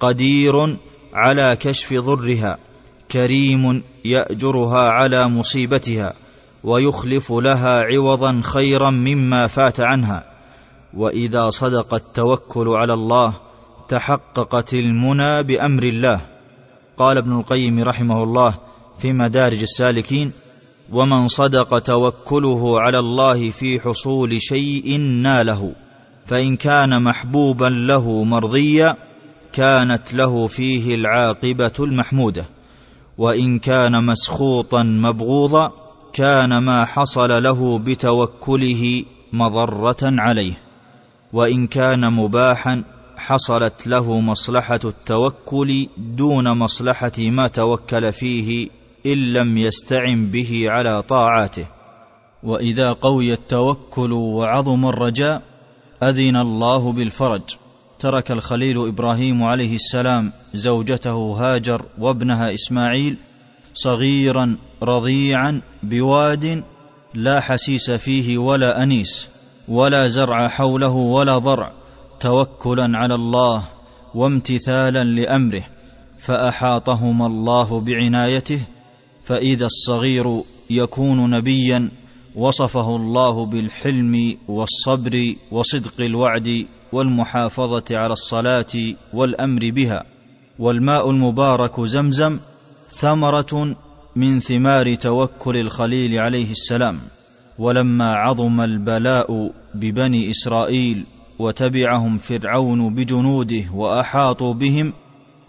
قدير 0.00 0.76
على 1.14 1.56
كشف 1.60 1.94
ضرها 1.94 2.58
كريم 3.10 3.82
يأجرها 4.04 4.88
على 4.88 5.28
مصيبتها 5.28 6.12
ويخلف 6.64 7.32
لها 7.32 7.82
عوضا 7.82 8.40
خيرا 8.44 8.90
مما 8.90 9.46
فات 9.46 9.80
عنها. 9.80 10.24
وإذا 10.94 11.50
صدق 11.50 11.94
التوكل 11.94 12.68
على 12.68 12.94
الله 12.94 13.34
تحققت 13.88 14.74
المنى 14.74 15.42
بأمر 15.42 15.82
الله. 15.82 16.20
قال 16.96 17.16
ابن 17.16 17.38
القيم 17.38 17.82
رحمه 17.82 18.22
الله 18.22 18.54
في 18.98 19.12
مدارج 19.12 19.60
السالكين 19.60 20.32
ومن 20.92 21.28
صدق 21.28 21.78
توكله 21.78 22.80
على 22.80 22.98
الله 22.98 23.50
في 23.50 23.80
حصول 23.80 24.40
شيء 24.40 25.00
ناله 25.00 25.72
فإن 26.26 26.56
كان 26.56 27.02
محبوبا 27.02 27.64
له 27.64 28.24
مرضيا 28.24 28.96
كانت 29.52 30.14
له 30.14 30.46
فيه 30.46 30.94
العاقبة 30.94 31.72
المحمودة. 31.80 32.46
وإن 33.18 33.58
كان 33.58 34.04
مسخوطا 34.04 34.82
مبغوضا 34.82 35.72
كان 36.12 36.58
ما 36.58 36.84
حصل 36.84 37.42
له 37.42 37.78
بتوكله 37.78 39.04
مضرة 39.32 39.96
عليه. 40.02 40.58
وإن 41.32 41.66
كان 41.66 42.12
مباحا 42.12 42.84
حصلت 43.16 43.86
له 43.86 44.20
مصلحة 44.20 44.80
التوكل 44.84 45.88
دون 45.96 46.58
مصلحة 46.58 47.12
ما 47.18 47.48
توكل 47.48 48.12
فيه 48.12 48.68
إن 49.06 49.32
لم 49.32 49.58
يستعن 49.58 50.26
به 50.26 50.64
على 50.68 51.02
طاعاته. 51.02 51.66
وإذا 52.42 52.92
قوي 52.92 53.32
التوكل 53.32 54.12
وعظم 54.12 54.86
الرجاء 54.86 55.42
أذن 56.02 56.36
الله 56.36 56.92
بالفرج. 56.92 57.42
ترك 57.98 58.30
الخليل 58.30 58.86
إبراهيم 58.86 59.42
عليه 59.42 59.74
السلام 59.74 60.32
زوجته 60.54 61.36
هاجر 61.38 61.82
وابنها 61.98 62.54
إسماعيل 62.54 63.16
صغيرا 63.74 64.56
رضيعا 64.82 65.60
بواد 65.82 66.64
لا 67.14 67.40
حسيس 67.40 67.90
فيه 67.90 68.38
ولا 68.38 68.82
أنيس 68.82 69.28
ولا 69.68 70.08
زرع 70.08 70.48
حوله 70.48 70.88
ولا 70.88 71.38
ضرع 71.38 71.72
توكلا 72.20 72.98
على 72.98 73.14
الله 73.14 73.62
وامتثالا 74.14 75.04
لأمره 75.04 75.62
فأحاطهما 76.20 77.26
الله 77.26 77.80
بعنايته 77.80 78.60
فإذا 79.28 79.66
الصغير 79.66 80.42
يكون 80.70 81.30
نبيا 81.30 81.90
وصفه 82.36 82.96
الله 82.96 83.46
بالحلم 83.46 84.36
والصبر 84.48 85.34
وصدق 85.50 86.00
الوعد 86.00 86.66
والمحافظة 86.92 87.84
على 87.90 88.12
الصلاة 88.12 88.94
والأمر 89.12 89.70
بها 89.70 90.04
والماء 90.58 91.10
المبارك 91.10 91.80
زمزم 91.80 92.38
ثمرة 92.88 93.76
من 94.16 94.40
ثمار 94.40 94.94
توكل 94.94 95.56
الخليل 95.56 96.18
عليه 96.18 96.50
السلام 96.50 96.98
ولما 97.58 98.14
عظم 98.14 98.60
البلاء 98.60 99.52
ببني 99.74 100.30
إسرائيل 100.30 101.04
وتبعهم 101.38 102.18
فرعون 102.18 102.94
بجنوده 102.94 103.64
وأحاطوا 103.74 104.54
بهم 104.54 104.92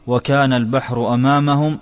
وكان 0.07 0.53
البحر 0.53 1.13
أمامهم 1.13 1.79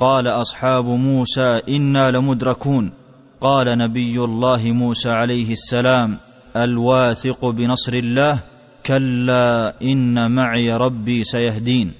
قال 0.00 0.26
أصحاب 0.26 0.84
موسى 0.84 1.60
إنا 1.68 2.10
لمدركون. 2.10 2.92
قال 3.40 3.78
نبي 3.78 4.24
الله 4.24 4.72
موسى 4.72 5.10
عليه 5.10 5.52
السلام 5.52 6.16
الواثق 6.56 7.50
بنصر 7.50 7.92
الله 7.92 8.38
كلا 8.86 9.74
إن 9.82 10.30
معي 10.30 10.72
ربي 10.72 11.24
سيهدين. 11.24 11.92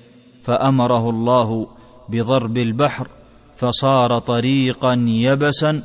فأمره 0.44 1.10
الله 1.10 1.66
بضرب 2.08 2.58
البحر 2.58 3.08
فصار 3.56 4.18
طريقا 4.18 4.94
يبسا 5.08 5.82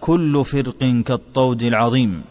كل 0.00 0.44
فرق 0.44 1.02
كالطود 1.06 1.62
العظيم. 1.62 2.22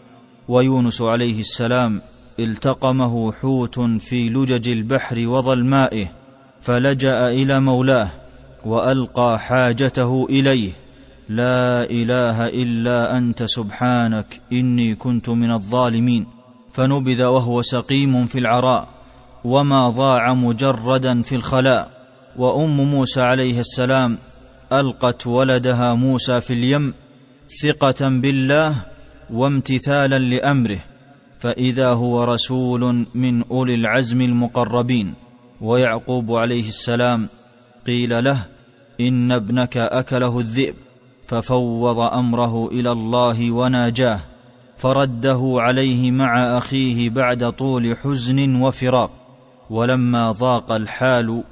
ويونس 0.48 1.02
عليه 1.02 1.40
السلام 1.40 2.00
التقمه 2.38 3.32
حوت 3.32 3.80
في 3.80 4.28
لجج 4.28 4.68
البحر 4.68 5.28
وظلمائه 5.28 6.12
فلجأ 6.60 7.28
إلى 7.28 7.60
مولاه 7.60 8.10
وألقى 8.64 9.38
حاجته 9.38 10.26
إليه. 10.30 10.72
لا 11.28 11.84
إله 11.84 12.48
إلا 12.48 13.18
أنت 13.18 13.42
سبحانك 13.42 14.40
إني 14.52 14.94
كنت 14.94 15.28
من 15.28 15.50
الظالمين. 15.50 16.26
فنبذ 16.72 17.24
وهو 17.24 17.62
سقيم 17.62 18.26
في 18.26 18.38
العراء 18.38 18.88
وما 19.44 19.88
ضاع 19.88 20.34
مجردا 20.34 21.22
في 21.22 21.34
الخلاء. 21.34 21.90
وأم 22.36 22.76
موسى 22.76 23.20
عليه 23.20 23.60
السلام 23.60 24.18
ألقت 24.72 25.26
ولدها 25.26 25.94
موسى 25.94 26.40
في 26.40 26.52
اليم 26.52 26.94
ثقة 27.62 28.08
بالله 28.08 28.74
وامتثالا 29.30 30.18
لأمره. 30.18 30.78
فإذا 31.38 31.88
هو 31.88 32.24
رسول 32.24 33.06
من 33.14 33.44
أولي 33.44 33.74
العزم 33.74 34.20
المقربين. 34.20 35.14
ويعقوب 35.60 36.32
عليه 36.32 36.68
السلام 36.68 37.28
قيل 37.88 38.24
له 38.24 38.38
إن 39.00 39.32
ابنك 39.32 39.76
أكله 39.76 40.38
الذئب 40.38 40.74
ففوض 41.28 41.98
أمره 41.98 42.68
إلى 42.68 42.92
الله 42.92 43.52
وناجاه 43.52 44.20
فرده 44.78 45.54
عليه 45.56 46.10
مع 46.10 46.58
أخيه 46.58 47.10
بعد 47.10 47.52
طول 47.52 47.96
حزن 47.96 48.62
وفراق 48.62 49.10
ولما 49.70 50.32
ضاق 50.32 50.72
الحال 50.72 51.42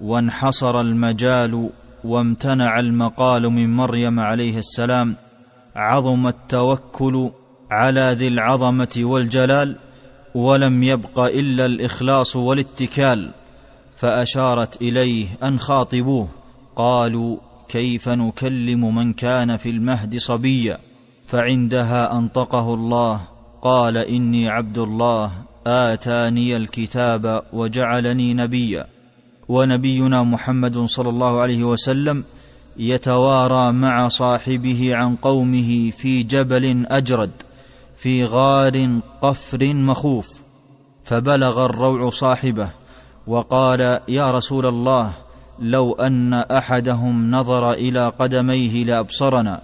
وانحصر 0.00 0.80
المجال 0.80 1.70
وامتنع 2.04 2.80
المقال 2.80 3.50
من 3.50 3.76
مريم 3.76 4.20
عليه 4.20 4.58
السلام 4.58 5.14
عظم 5.76 6.26
التوكل 6.26 7.30
على 7.70 8.16
ذي 8.18 8.28
العظمة 8.28 8.94
والجلال 8.96 9.76
ولم 10.34 10.82
يبق 10.82 11.18
إلا 11.18 11.64
الإخلاص 11.64 12.36
والاتكال. 12.36 13.30
فأشارت 13.98 14.82
إليه 14.82 15.26
أن 15.42 15.58
خاطبوه. 15.58 16.28
قالوا 16.76 17.36
كيف 17.68 18.08
نكلم 18.08 18.94
من 18.94 19.12
كان 19.12 19.56
في 19.56 19.70
المهد 19.70 20.16
صبيا؟ 20.16 20.78
فعندها 21.26 22.18
انطقه 22.18 22.74
الله. 22.74 23.20
قال 23.62 23.96
إني 23.96 24.48
عبد 24.48 24.78
الله 24.78 25.32
آتاني 25.66 26.56
الكتاب 26.56 27.42
وجعلني 27.52 28.34
نبيا. 28.34 28.86
ونبينا 29.48 30.22
محمد 30.22 30.78
صلى 30.78 31.08
الله 31.08 31.40
عليه 31.40 31.64
وسلم 31.64 32.24
يتوارى 32.76 33.72
مع 33.72 34.08
صاحبه 34.08 34.96
عن 34.96 35.16
قومه 35.16 35.90
في 35.90 36.22
جبل 36.22 36.86
أجرد 36.86 37.30
في 37.96 38.24
غار 38.24 39.00
قفر 39.22 39.74
مخوف. 39.74 40.28
فبلغ 41.04 41.64
الروع 41.64 42.10
صاحبه. 42.10 42.70
وقال 43.28 44.00
يا 44.08 44.30
رسول 44.30 44.66
الله 44.66 45.12
لو 45.58 45.92
أن 45.92 46.34
أحدهم 46.34 47.30
نظر 47.30 47.72
إلى 47.72 48.08
قدميه 48.08 48.84
لأبصرنا. 48.84 49.60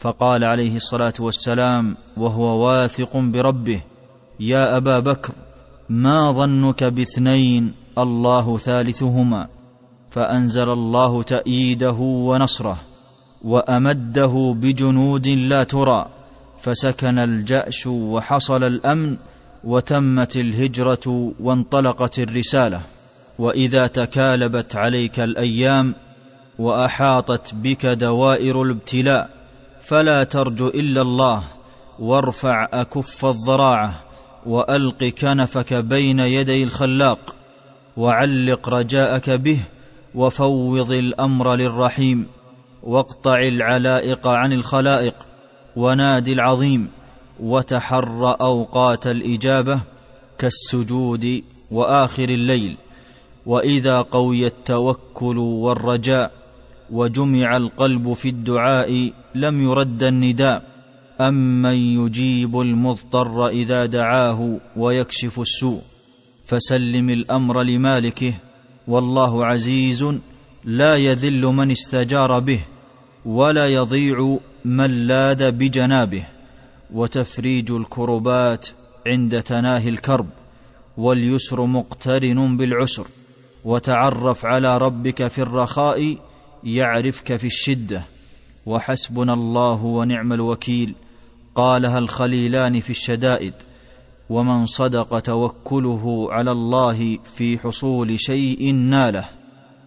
فقال 0.00 0.44
عليه 0.44 0.76
الصلاة 0.76 1.14
والسلام 1.20 1.96
وهو 2.16 2.66
واثق 2.66 3.16
بربه 3.16 3.80
يا 4.40 4.76
أبا 4.76 4.98
بكر 4.98 5.32
ما 5.88 6.32
ظنك 6.32 6.84
باثنين 6.84 7.72
الله 7.98 8.58
ثالثهما. 8.58 9.48
فأنزل 10.10 10.70
الله 10.70 11.22
تأييده 11.22 11.96
ونصره 12.00 12.76
وأمده 13.44 14.54
بجنود 14.56 15.28
لا 15.28 15.64
ترى 15.64 16.06
فسكن 16.60 17.18
الجأش 17.18 17.86
وحصل 17.86 18.64
الأمن 18.64 19.16
وتمت 19.64 20.36
الهجرة 20.36 21.32
وانطلقت 21.40 22.18
الرسالة. 22.18 22.80
وإذا 23.38 23.86
تكالبت 23.86 24.76
عليك 24.76 25.20
الأيام 25.20 25.94
وأحاطت 26.58 27.54
بك 27.54 27.86
دوائر 27.86 28.62
الابتلاء 28.62 29.30
فلا 29.82 30.24
ترجو 30.24 30.68
إلا 30.68 31.02
الله 31.02 31.42
وارفع 31.98 32.68
أكف 32.72 33.24
الضراعة 33.24 33.94
وألق 34.46 35.04
كنفك 35.04 35.74
بين 35.74 36.20
يدي 36.20 36.62
الخلاق 36.62 37.36
وعلق 37.96 38.68
رجاءك 38.68 39.30
به 39.30 39.58
وفوض 40.14 40.92
الأمر 40.92 41.54
للرحيم 41.54 42.26
واقطع 42.82 43.38
العلائق 43.40 44.26
عن 44.26 44.52
الخلائق 44.52 45.14
ونادي 45.76 46.32
العظيم 46.32 46.88
وتحر 47.40 48.36
أوقات 48.40 49.06
الإجابة 49.06 49.80
كالسجود 50.38 51.42
وآخر 51.70 52.28
الليل 52.28 52.76
وإذا 53.48 54.02
قوي 54.02 54.46
التوكل 54.46 55.38
والرجاء 55.38 56.32
وجمع 56.90 57.56
القلب 57.56 58.12
في 58.12 58.28
الدعاء 58.28 59.12
لم 59.34 59.62
يرد 59.62 60.02
النداء. 60.02 60.62
أمن 61.20 61.74
يجيب 61.74 62.60
المضطر 62.60 63.48
إذا 63.48 63.86
دعاه 63.86 64.58
ويكشف 64.76 65.40
السوء. 65.40 65.80
فسلم 66.46 67.10
الأمر 67.10 67.62
لمالكه 67.62 68.34
والله 68.88 69.46
عزيز 69.46 70.04
لا 70.64 70.96
يذل 70.96 71.42
من 71.42 71.70
استجار 71.70 72.38
به 72.38 72.60
ولا 73.24 73.66
يضيع 73.68 74.38
من 74.64 75.06
لاذ 75.06 75.50
بجنابه. 75.50 76.24
وتفريج 76.94 77.70
الكربات 77.70 78.68
عند 79.06 79.42
تناهي 79.42 79.88
الكرب 79.88 80.28
واليسر 80.98 81.66
مقترن 81.66 82.56
بالعسر. 82.56 83.06
وتعرف 83.68 84.46
على 84.46 84.78
ربك 84.78 85.28
في 85.28 85.42
الرخاء 85.42 86.16
يعرفك 86.64 87.36
في 87.36 87.46
الشدة. 87.46 88.02
وحسبنا 88.66 89.34
الله 89.34 89.84
ونعم 89.84 90.32
الوكيل. 90.32 90.94
قالها 91.54 91.98
الخليلان 91.98 92.80
في 92.80 92.90
الشدائد؟ 92.90 93.54
ومن 94.30 94.66
صدق 94.66 95.18
توكله 95.18 96.28
على 96.30 96.50
الله 96.52 97.18
في 97.36 97.58
حصول 97.58 98.20
شيء 98.20 98.74
ناله. 98.74 99.24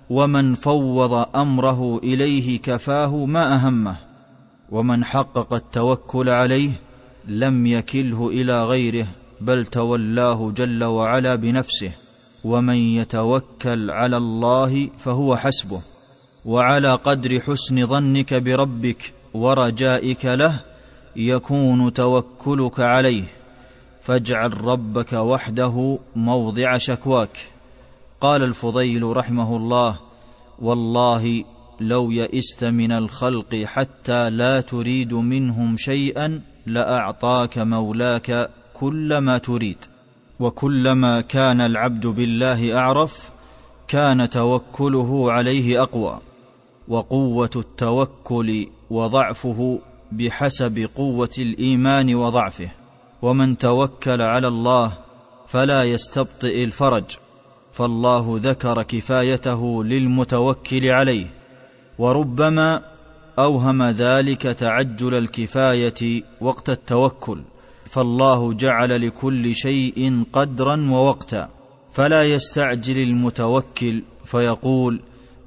ومن 0.10 0.56
فوض 0.56 1.14
أمره 1.36 2.00
إليه 2.04 2.60
كفاه 2.60 3.26
ما 3.26 3.56
أهمه. 3.56 3.98
ومن 4.72 5.06
حقق 5.06 5.54
التوكل 5.54 6.30
عليه 6.30 6.72
لم 7.28 7.66
يكله 7.68 8.30
إلى 8.30 8.66
غيره 8.66 9.08
بل 9.42 9.66
تولاه 9.66 10.52
جل 10.52 10.84
وعلا 10.84 11.36
بنفسه. 11.36 11.92
ومن 12.44 12.76
يتوكل 12.76 13.92
على 13.92 14.18
الله 14.18 14.90
فهو 14.98 15.36
حسبه 15.36 15.82
وعلى 16.46 16.96
قدر 16.96 17.40
حسن 17.40 17.86
ظنك 17.86 18.34
بربك 18.34 19.14
ورجائك 19.34 20.26
له 20.26 20.60
يكون 21.16 21.94
توكلك 21.94 22.80
عليه. 22.80 23.24
فاجعل 24.02 24.62
ربك 24.62 25.14
وحده 25.14 26.00
موضع 26.16 26.78
شكواك. 26.78 27.38
قال 28.22 28.44
الفضيل 28.44 29.04
رحمه 29.04 29.58
الله 29.58 30.00
والله 30.60 31.44
لو 31.80 32.12
يئست 32.12 32.64
من 32.64 32.92
الخلق 32.92 33.56
حتى 33.56 34.30
لا 34.30 34.62
تريد 34.62 35.14
منهم 35.14 35.78
شيئا 35.78 36.42
لأعطاك 36.66 37.58
مولاك 37.58 38.50
كل 38.74 39.18
ما 39.18 39.38
تريد. 39.38 39.78
وكلما 40.42 41.22
كان 41.22 41.62
العبد 41.62 42.08
بالله 42.08 42.78
أعرف 42.78 43.30
كان 43.88 44.30
توكله 44.30 45.32
عليه 45.32 45.82
أقوى 45.82 46.20
وقوة 46.88 47.50
التوكل 47.56 48.68
وضعفه 48.90 49.80
بحسب 50.12 50.90
قوة 50.96 51.30
الإيمان 51.38 52.16
وضعفه. 52.16 52.70
ومن 53.22 53.58
توكل 53.58 54.22
على 54.22 54.48
الله 54.48 54.92
فلا 55.48 55.84
يستبطئ 55.84 56.64
الفرج 56.64 57.04
فالله 57.72 58.40
ذكر 58.44 58.84
كفايته 58.84 59.84
للمتوكل 59.84 60.90
عليه. 60.90 61.28
وربما 62.00 62.82
أوهم 63.40 63.84
ذلك 63.84 64.42
تعجل 64.42 65.14
الكفاية 65.14 66.24
وقت 66.42 66.70
التوكل. 66.70 67.42
فالله 67.92 68.54
جعل 68.54 69.08
لكل 69.08 69.56
شيء 69.56 70.24
قدرا 70.34 70.88
ووقتا 70.92 71.50
فلا 71.94 72.24
يستعجل 72.24 72.98
المتوكل 73.04 74.04
فيقول 74.26 75.00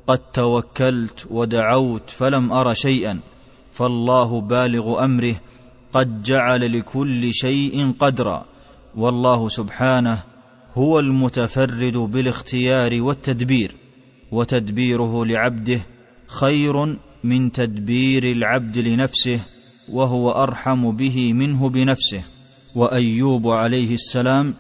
قد 0.07 0.19
توكلت 0.19 1.27
ودعوت 1.31 2.11
فلم 2.11 2.53
أر 2.53 2.75
شيئا 2.75 3.21
فالله 3.73 4.41
بالغ 4.41 5.05
أمره 5.05 5.37
قد 5.93 6.23
جعل 6.23 6.79
لكل 6.79 7.35
شيء 7.35 7.93
قدرا 7.99 8.45
والله 8.97 9.49
سبحانه 9.49 10.23
هو 10.75 11.01
المتفرد 11.01 11.97
بالاختيار 11.97 13.03
والتدبير 13.03 13.75
وتدبيره 14.33 15.25
لعبده 15.25 15.81
خير 16.27 16.97
من 17.25 17.53
تدبير 17.53 18.25
العبد 18.25 18.79
لنفسه 18.79 19.41
وهو 19.89 20.31
أرحم 20.31 20.91
به 20.91 21.33
منه 21.33 21.69
بنفسه. 21.69 22.34
وأيوب 22.75 23.49
عليه 23.49 23.95
السلام 23.95 24.55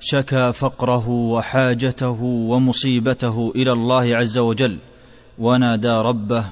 شكا 0.00 0.50
فقره 0.50 1.08
وحاجته 1.08 2.22
ومصيبته 2.22 3.52
إلى 3.56 3.72
الله 3.72 4.16
عز 4.16 4.38
وجل 4.38 4.76
ونادى 5.38 5.88
ربه 5.88 6.44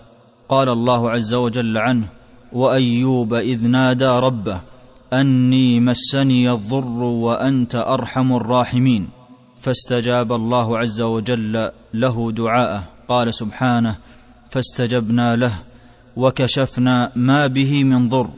قال 0.49 0.69
الله 0.69 1.11
عز 1.11 1.35
وجل 1.35 1.79
عنه 1.79 2.07
وأيوب 2.53 3.35
إذ 3.35 3.67
نادى 3.67 4.09
ربه 4.09 4.61
أني 5.13 5.81
مسني 5.81 6.51
الضر 6.53 7.03
وأنت 7.03 7.75
أرحم 7.75 8.33
الراحمين. 8.37 9.09
فاستجاب 9.61 10.33
الله 10.33 10.79
عز 10.79 11.01
وجل 11.01 11.71
له 11.95 12.33
دعاءه 12.33 12.85
قال 13.09 13.35
سبحانه 13.35 13.97
فاستجبنا 14.51 15.37
له 15.37 15.53
وكشفنا 16.17 17.13
ما 17.17 17.47
به 17.47 17.85
من 17.85 18.09
ضر 18.09 18.31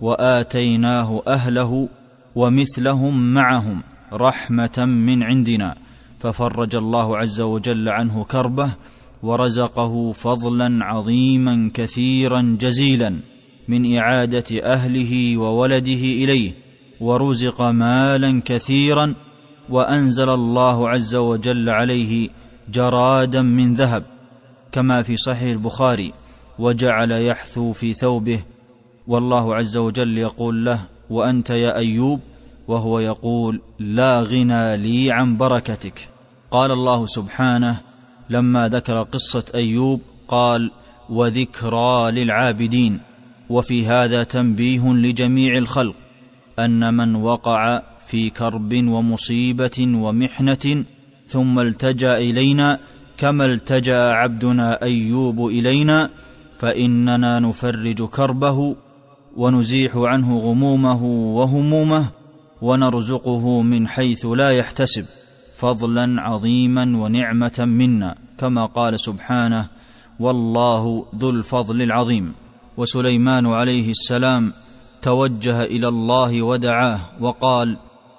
وآتيناه 0.00 1.22
أهله 1.28 1.88
ومثلهم 2.36 3.34
معهم 3.34 3.82
رحمة 4.12 4.84
من 4.84 5.22
عندنا. 5.22 5.76
ففرج 6.18 6.74
الله 6.74 7.18
عز 7.18 7.40
وجل 7.40 7.88
عنه 7.88 8.24
كربه 8.24 8.70
ورزقه 9.22 10.12
فضلا 10.12 10.84
عظيما 10.84 11.70
كثيرا 11.74 12.56
جزيلا 12.60 13.16
من 13.68 13.96
إعادة 13.98 14.72
أهله 14.72 15.36
وولده 15.36 16.02
إليه. 16.22 16.52
ورزق 17.00 17.62
مالا 17.62 18.42
كثيرا 18.44 19.14
وأنزل 19.68 20.30
الله 20.30 20.88
عز 20.88 21.14
وجل 21.14 21.70
عليه 21.70 22.28
جرادا 22.72 23.42
من 23.42 23.74
ذهب 23.74 24.02
كما 24.72 25.02
في 25.02 25.16
صحيح 25.16 25.50
البخاري 25.50 26.12
وجعل 26.58 27.12
يحثو 27.12 27.72
في 27.72 27.92
ثوبه. 27.92 28.40
والله 29.06 29.54
عز 29.54 29.76
وجل 29.76 30.18
يقول 30.18 30.64
له 30.64 30.95
وأنت 31.10 31.50
يا 31.50 31.76
أيوب 31.76 32.20
وهو 32.68 32.98
يقول 32.98 33.60
لا 33.78 34.22
غنى 34.22 34.76
لي 34.76 35.12
عن 35.12 35.36
بركتك. 35.36 36.08
قال 36.50 36.70
الله 36.70 37.06
سبحانه 37.06 37.76
لما 38.30 38.68
ذكر 38.68 39.02
قصة 39.02 39.44
أيوب 39.54 40.00
قال 40.28 40.70
وذكرى 41.10 42.10
للعابدين. 42.10 43.00
وفي 43.50 43.86
هذا 43.86 44.22
تنبيه 44.22 44.92
لجميع 44.92 45.58
الخلق 45.58 45.94
أن 46.58 46.94
من 46.94 47.14
وقع 47.14 47.82
في 48.06 48.30
كرب 48.30 48.74
ومصيبة 48.74 49.78
ومحنة 49.80 50.84
ثم 51.28 51.58
التجأ 51.58 52.18
إلينا 52.18 52.78
كما 53.18 53.44
التجأ 53.44 53.98
عبدنا 53.98 54.82
أيوب 54.82 55.46
إلينا 55.46 56.10
فإننا 56.58 57.40
نفرج 57.40 58.08
كربه 58.08 58.76
ونزيح 59.36 59.96
عنه 59.96 60.38
غمومه 60.38 61.04
وهمومه 61.36 62.06
ونرزقه 62.62 63.62
من 63.62 63.88
حيث 63.88 64.26
لا 64.26 64.50
يحتسب 64.50 65.06
فضلا 65.56 66.22
عظيما 66.22 66.82
ونعمة 66.82 67.58
منا 67.58 68.14
كما 68.38 68.66
قال 68.66 69.00
سبحانه 69.00 69.66
والله 70.20 71.06
ذو 71.18 71.30
الفضل 71.30 71.82
العظيم 71.82 72.32
وسليمان 72.76 73.46
عليه 73.46 73.90
السلام 73.90 74.52
توجه 75.02 75.64
إلى 75.64 75.88
الله 75.88 76.42
ودعاه 76.42 77.00
وقال 77.20 77.76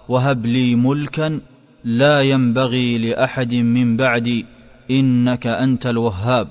وهب 0.10 0.45
لي 0.45 0.75
ملكا 0.75 1.39
لا 1.84 2.21
ينبغي 2.21 2.97
لأحد 2.97 3.53
من 3.53 3.97
بعدي 3.97 4.45
إنك 4.91 5.47
أنت 5.47 5.88
الوهاب 5.88 6.47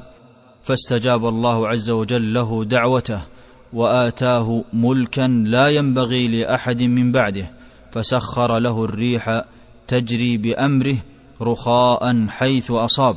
فاستجاب 0.65 1.29
الله 1.29 1.69
عز 1.69 1.91
وجل 1.91 2.35
له 2.35 2.65
دعوته 2.65 3.36
وآتاه 3.77 4.65
ملكا 4.73 5.27
لا 5.47 5.69
ينبغي 5.69 6.29
لأحد 6.29 6.83
من 6.83 7.13
بعده 7.13 7.51
فسخر 7.93 8.59
له 8.59 8.85
الريح 8.85 9.43
تجري 9.89 10.37
بأمره 10.37 10.97
رخاء 11.43 12.27
حيث 12.29 12.71
أصاب 12.71 13.17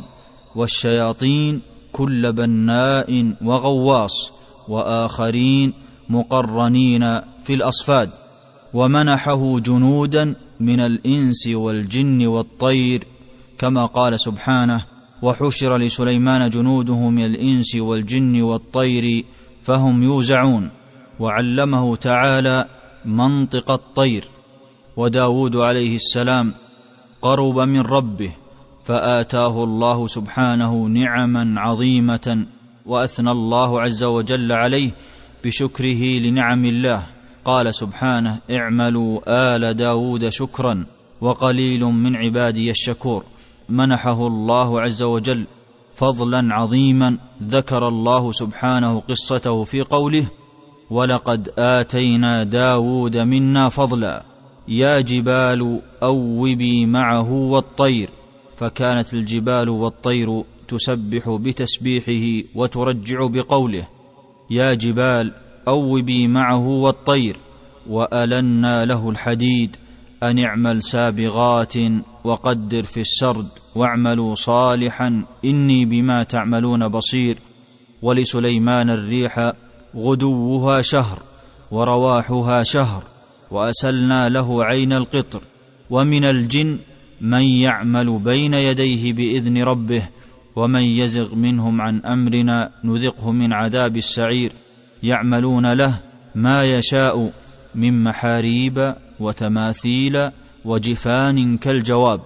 والشياطين 0.56 1.62
كل 1.92 2.34
بناء 2.34 3.34
وغواص 3.42 4.32
وآخرين 4.68 5.74
مقرنين 6.10 7.20
في 7.44 7.54
الأصفاد 7.54 8.10
ومنحه 8.74 9.60
جنودا 9.60 10.36
من 10.60 10.80
الإنس 10.80 11.48
والجن 11.48 12.28
والطير 12.28 13.04
كما 13.58 13.86
قال 13.86 14.20
سبحانه 14.20 14.86
وحشر 15.22 15.78
لسليمان 15.78 16.50
جنوده 16.50 17.10
من 17.10 17.26
الإنس 17.26 17.76
والجن 17.76 18.42
والطير 18.42 19.26
فهم 19.64 20.04
يوزعون. 20.04 20.70
وعلمه 21.20 21.96
تعالى 21.96 22.66
منطق 23.06 23.72
الطير. 23.72 24.28
وداود 24.98 25.56
عليه 25.56 25.96
السلام 25.96 26.54
قرب 27.22 27.60
من 27.60 27.82
ربه 27.82 28.32
فآتاه 28.86 29.64
الله 29.64 30.08
سبحانه 30.08 30.88
نعما 30.88 31.62
عظيمة 31.62 32.46
وأثنى 32.86 33.32
الله 33.32 33.82
عز 33.82 34.04
وجل 34.04 34.52
عليه 34.52 34.92
بشكره 35.44 36.20
لنعم 36.20 36.66
الله. 36.66 37.04
قال 37.46 37.76
سبحانه 37.76 38.40
اعملوا 38.52 39.20
آل 39.28 39.74
داود 39.74 40.30
شكرا 40.30 40.86
وقليل 41.22 41.86
من 41.86 42.16
عبادي 42.16 42.72
الشكور. 42.72 43.24
منحه 43.70 44.28
الله 44.28 44.82
عز 44.82 45.02
وجل 45.02 45.46
فضلا 46.00 46.56
عظيما 46.56 47.18
ذكر 47.44 47.88
الله 47.88 48.32
سبحانه 48.32 49.00
قصته 49.00 49.64
في 49.64 49.82
قوله 49.82 50.26
ولقد 50.90 51.50
آتينا 51.58 52.44
داود 52.44 53.18
منا 53.18 53.70
فضلا 53.70 54.24
يا 54.68 55.00
جبال 55.00 55.82
أوبي 56.04 56.86
معه 56.86 57.32
والطير. 57.32 58.10
فكانت 58.58 59.14
الجبال 59.14 59.70
والطير 59.70 60.44
تسبح 60.68 61.30
بتسبيحه 61.30 62.48
وترجع 62.56 63.28
بقوله 63.28 63.88
يا 64.50 64.74
جبال 64.74 65.34
أوبي 65.68 66.28
معه 66.28 66.68
والطير 66.68 67.38
وألنا 67.90 68.86
له 68.86 69.10
الحديد 69.10 69.78
أن 70.24 70.40
اعمل 70.40 70.84
سابغات 70.84 71.74
وقدر 72.24 72.84
في 72.84 73.02
السرد. 73.02 73.48
واعملوا 73.80 74.36
صالحا 74.36 75.24
إني 75.46 75.86
بما 75.86 76.24
تعملون 76.24 76.88
بصير 76.88 77.38
ولسليمان 78.02 78.90
الريح 78.90 79.52
غدوها 79.96 80.82
شهر 80.82 81.20
ورواحها 81.72 82.64
شهر 82.64 83.04
وأسلنا 83.52 84.30
له 84.30 84.64
عين 84.64 84.94
القطر 84.94 85.42
ومن 85.90 86.24
الجن 86.24 86.78
من 87.22 87.44
يعمل 87.44 88.20
بين 88.20 88.54
يديه 88.54 89.14
بإذن 89.14 89.64
ربه 89.64 90.04
ومن 90.56 90.82
يزغ 90.82 91.36
منهم 91.36 91.82
عن 91.82 92.00
أمرنا 92.00 92.72
نذقه 92.84 93.32
من 93.32 93.54
عذاب 93.54 93.98
السعير 93.98 94.52
يعملون 95.04 95.74
له 95.74 96.00
ما 96.36 96.64
يشاء 96.64 97.32
من 97.76 98.04
محاريب 98.04 98.96
وتماثيل 99.20 100.30
وجفان 100.66 101.58
كالجواب 101.58 102.22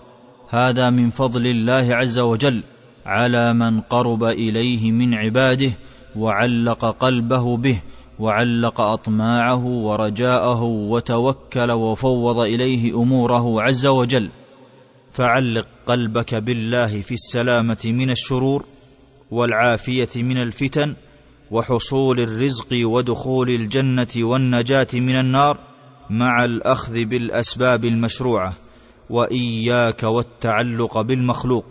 هذا 0.53 0.89
من 0.89 1.09
فضل 1.09 1.47
الله 1.47 1.95
عز 1.95 2.19
وجل 2.19 2.61
على 3.05 3.53
من 3.53 3.81
قرب 3.81 4.23
إليه 4.23 4.91
من 4.91 5.13
عباده 5.13 5.71
وعلق 6.15 6.85
قلبه 6.85 7.57
به 7.57 7.81
وعلق 8.19 8.81
أطماعه 8.81 9.65
ورجاءه 9.65 10.63
وتوكل 10.63 11.71
وفوض 11.71 12.39
إليه 12.39 12.93
أموره 12.95 13.61
عز 13.61 13.85
وجل. 13.85 14.29
فعلق 15.13 15.67
قلبك 15.85 16.35
بالله 16.35 17.01
في 17.01 17.13
السلامة 17.13 17.81
من 17.85 18.09
الشرور 18.09 18.65
والعافية 19.31 20.09
من 20.15 20.37
الفتن 20.41 20.95
وحصول 21.51 22.19
الرزق 22.19 22.67
ودخول 22.73 23.49
الجنة 23.49 24.07
والنجاة 24.17 24.87
من 24.93 25.19
النار 25.19 25.57
مع 26.09 26.45
الأخذ 26.45 27.05
بالأسباب 27.05 27.85
المشروعة. 27.85 28.62
وإياك 29.13 30.03
والتعلق 30.03 31.01
بالمخلوق 31.01 31.65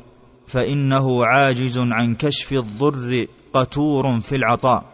فإنه 0.46 1.24
عاجز 1.24 1.78
عن 1.78 2.14
كشف 2.14 2.52
الضر 2.52 3.26
قتور 3.54 4.20
في 4.20 4.36
العطاء. 4.36 4.84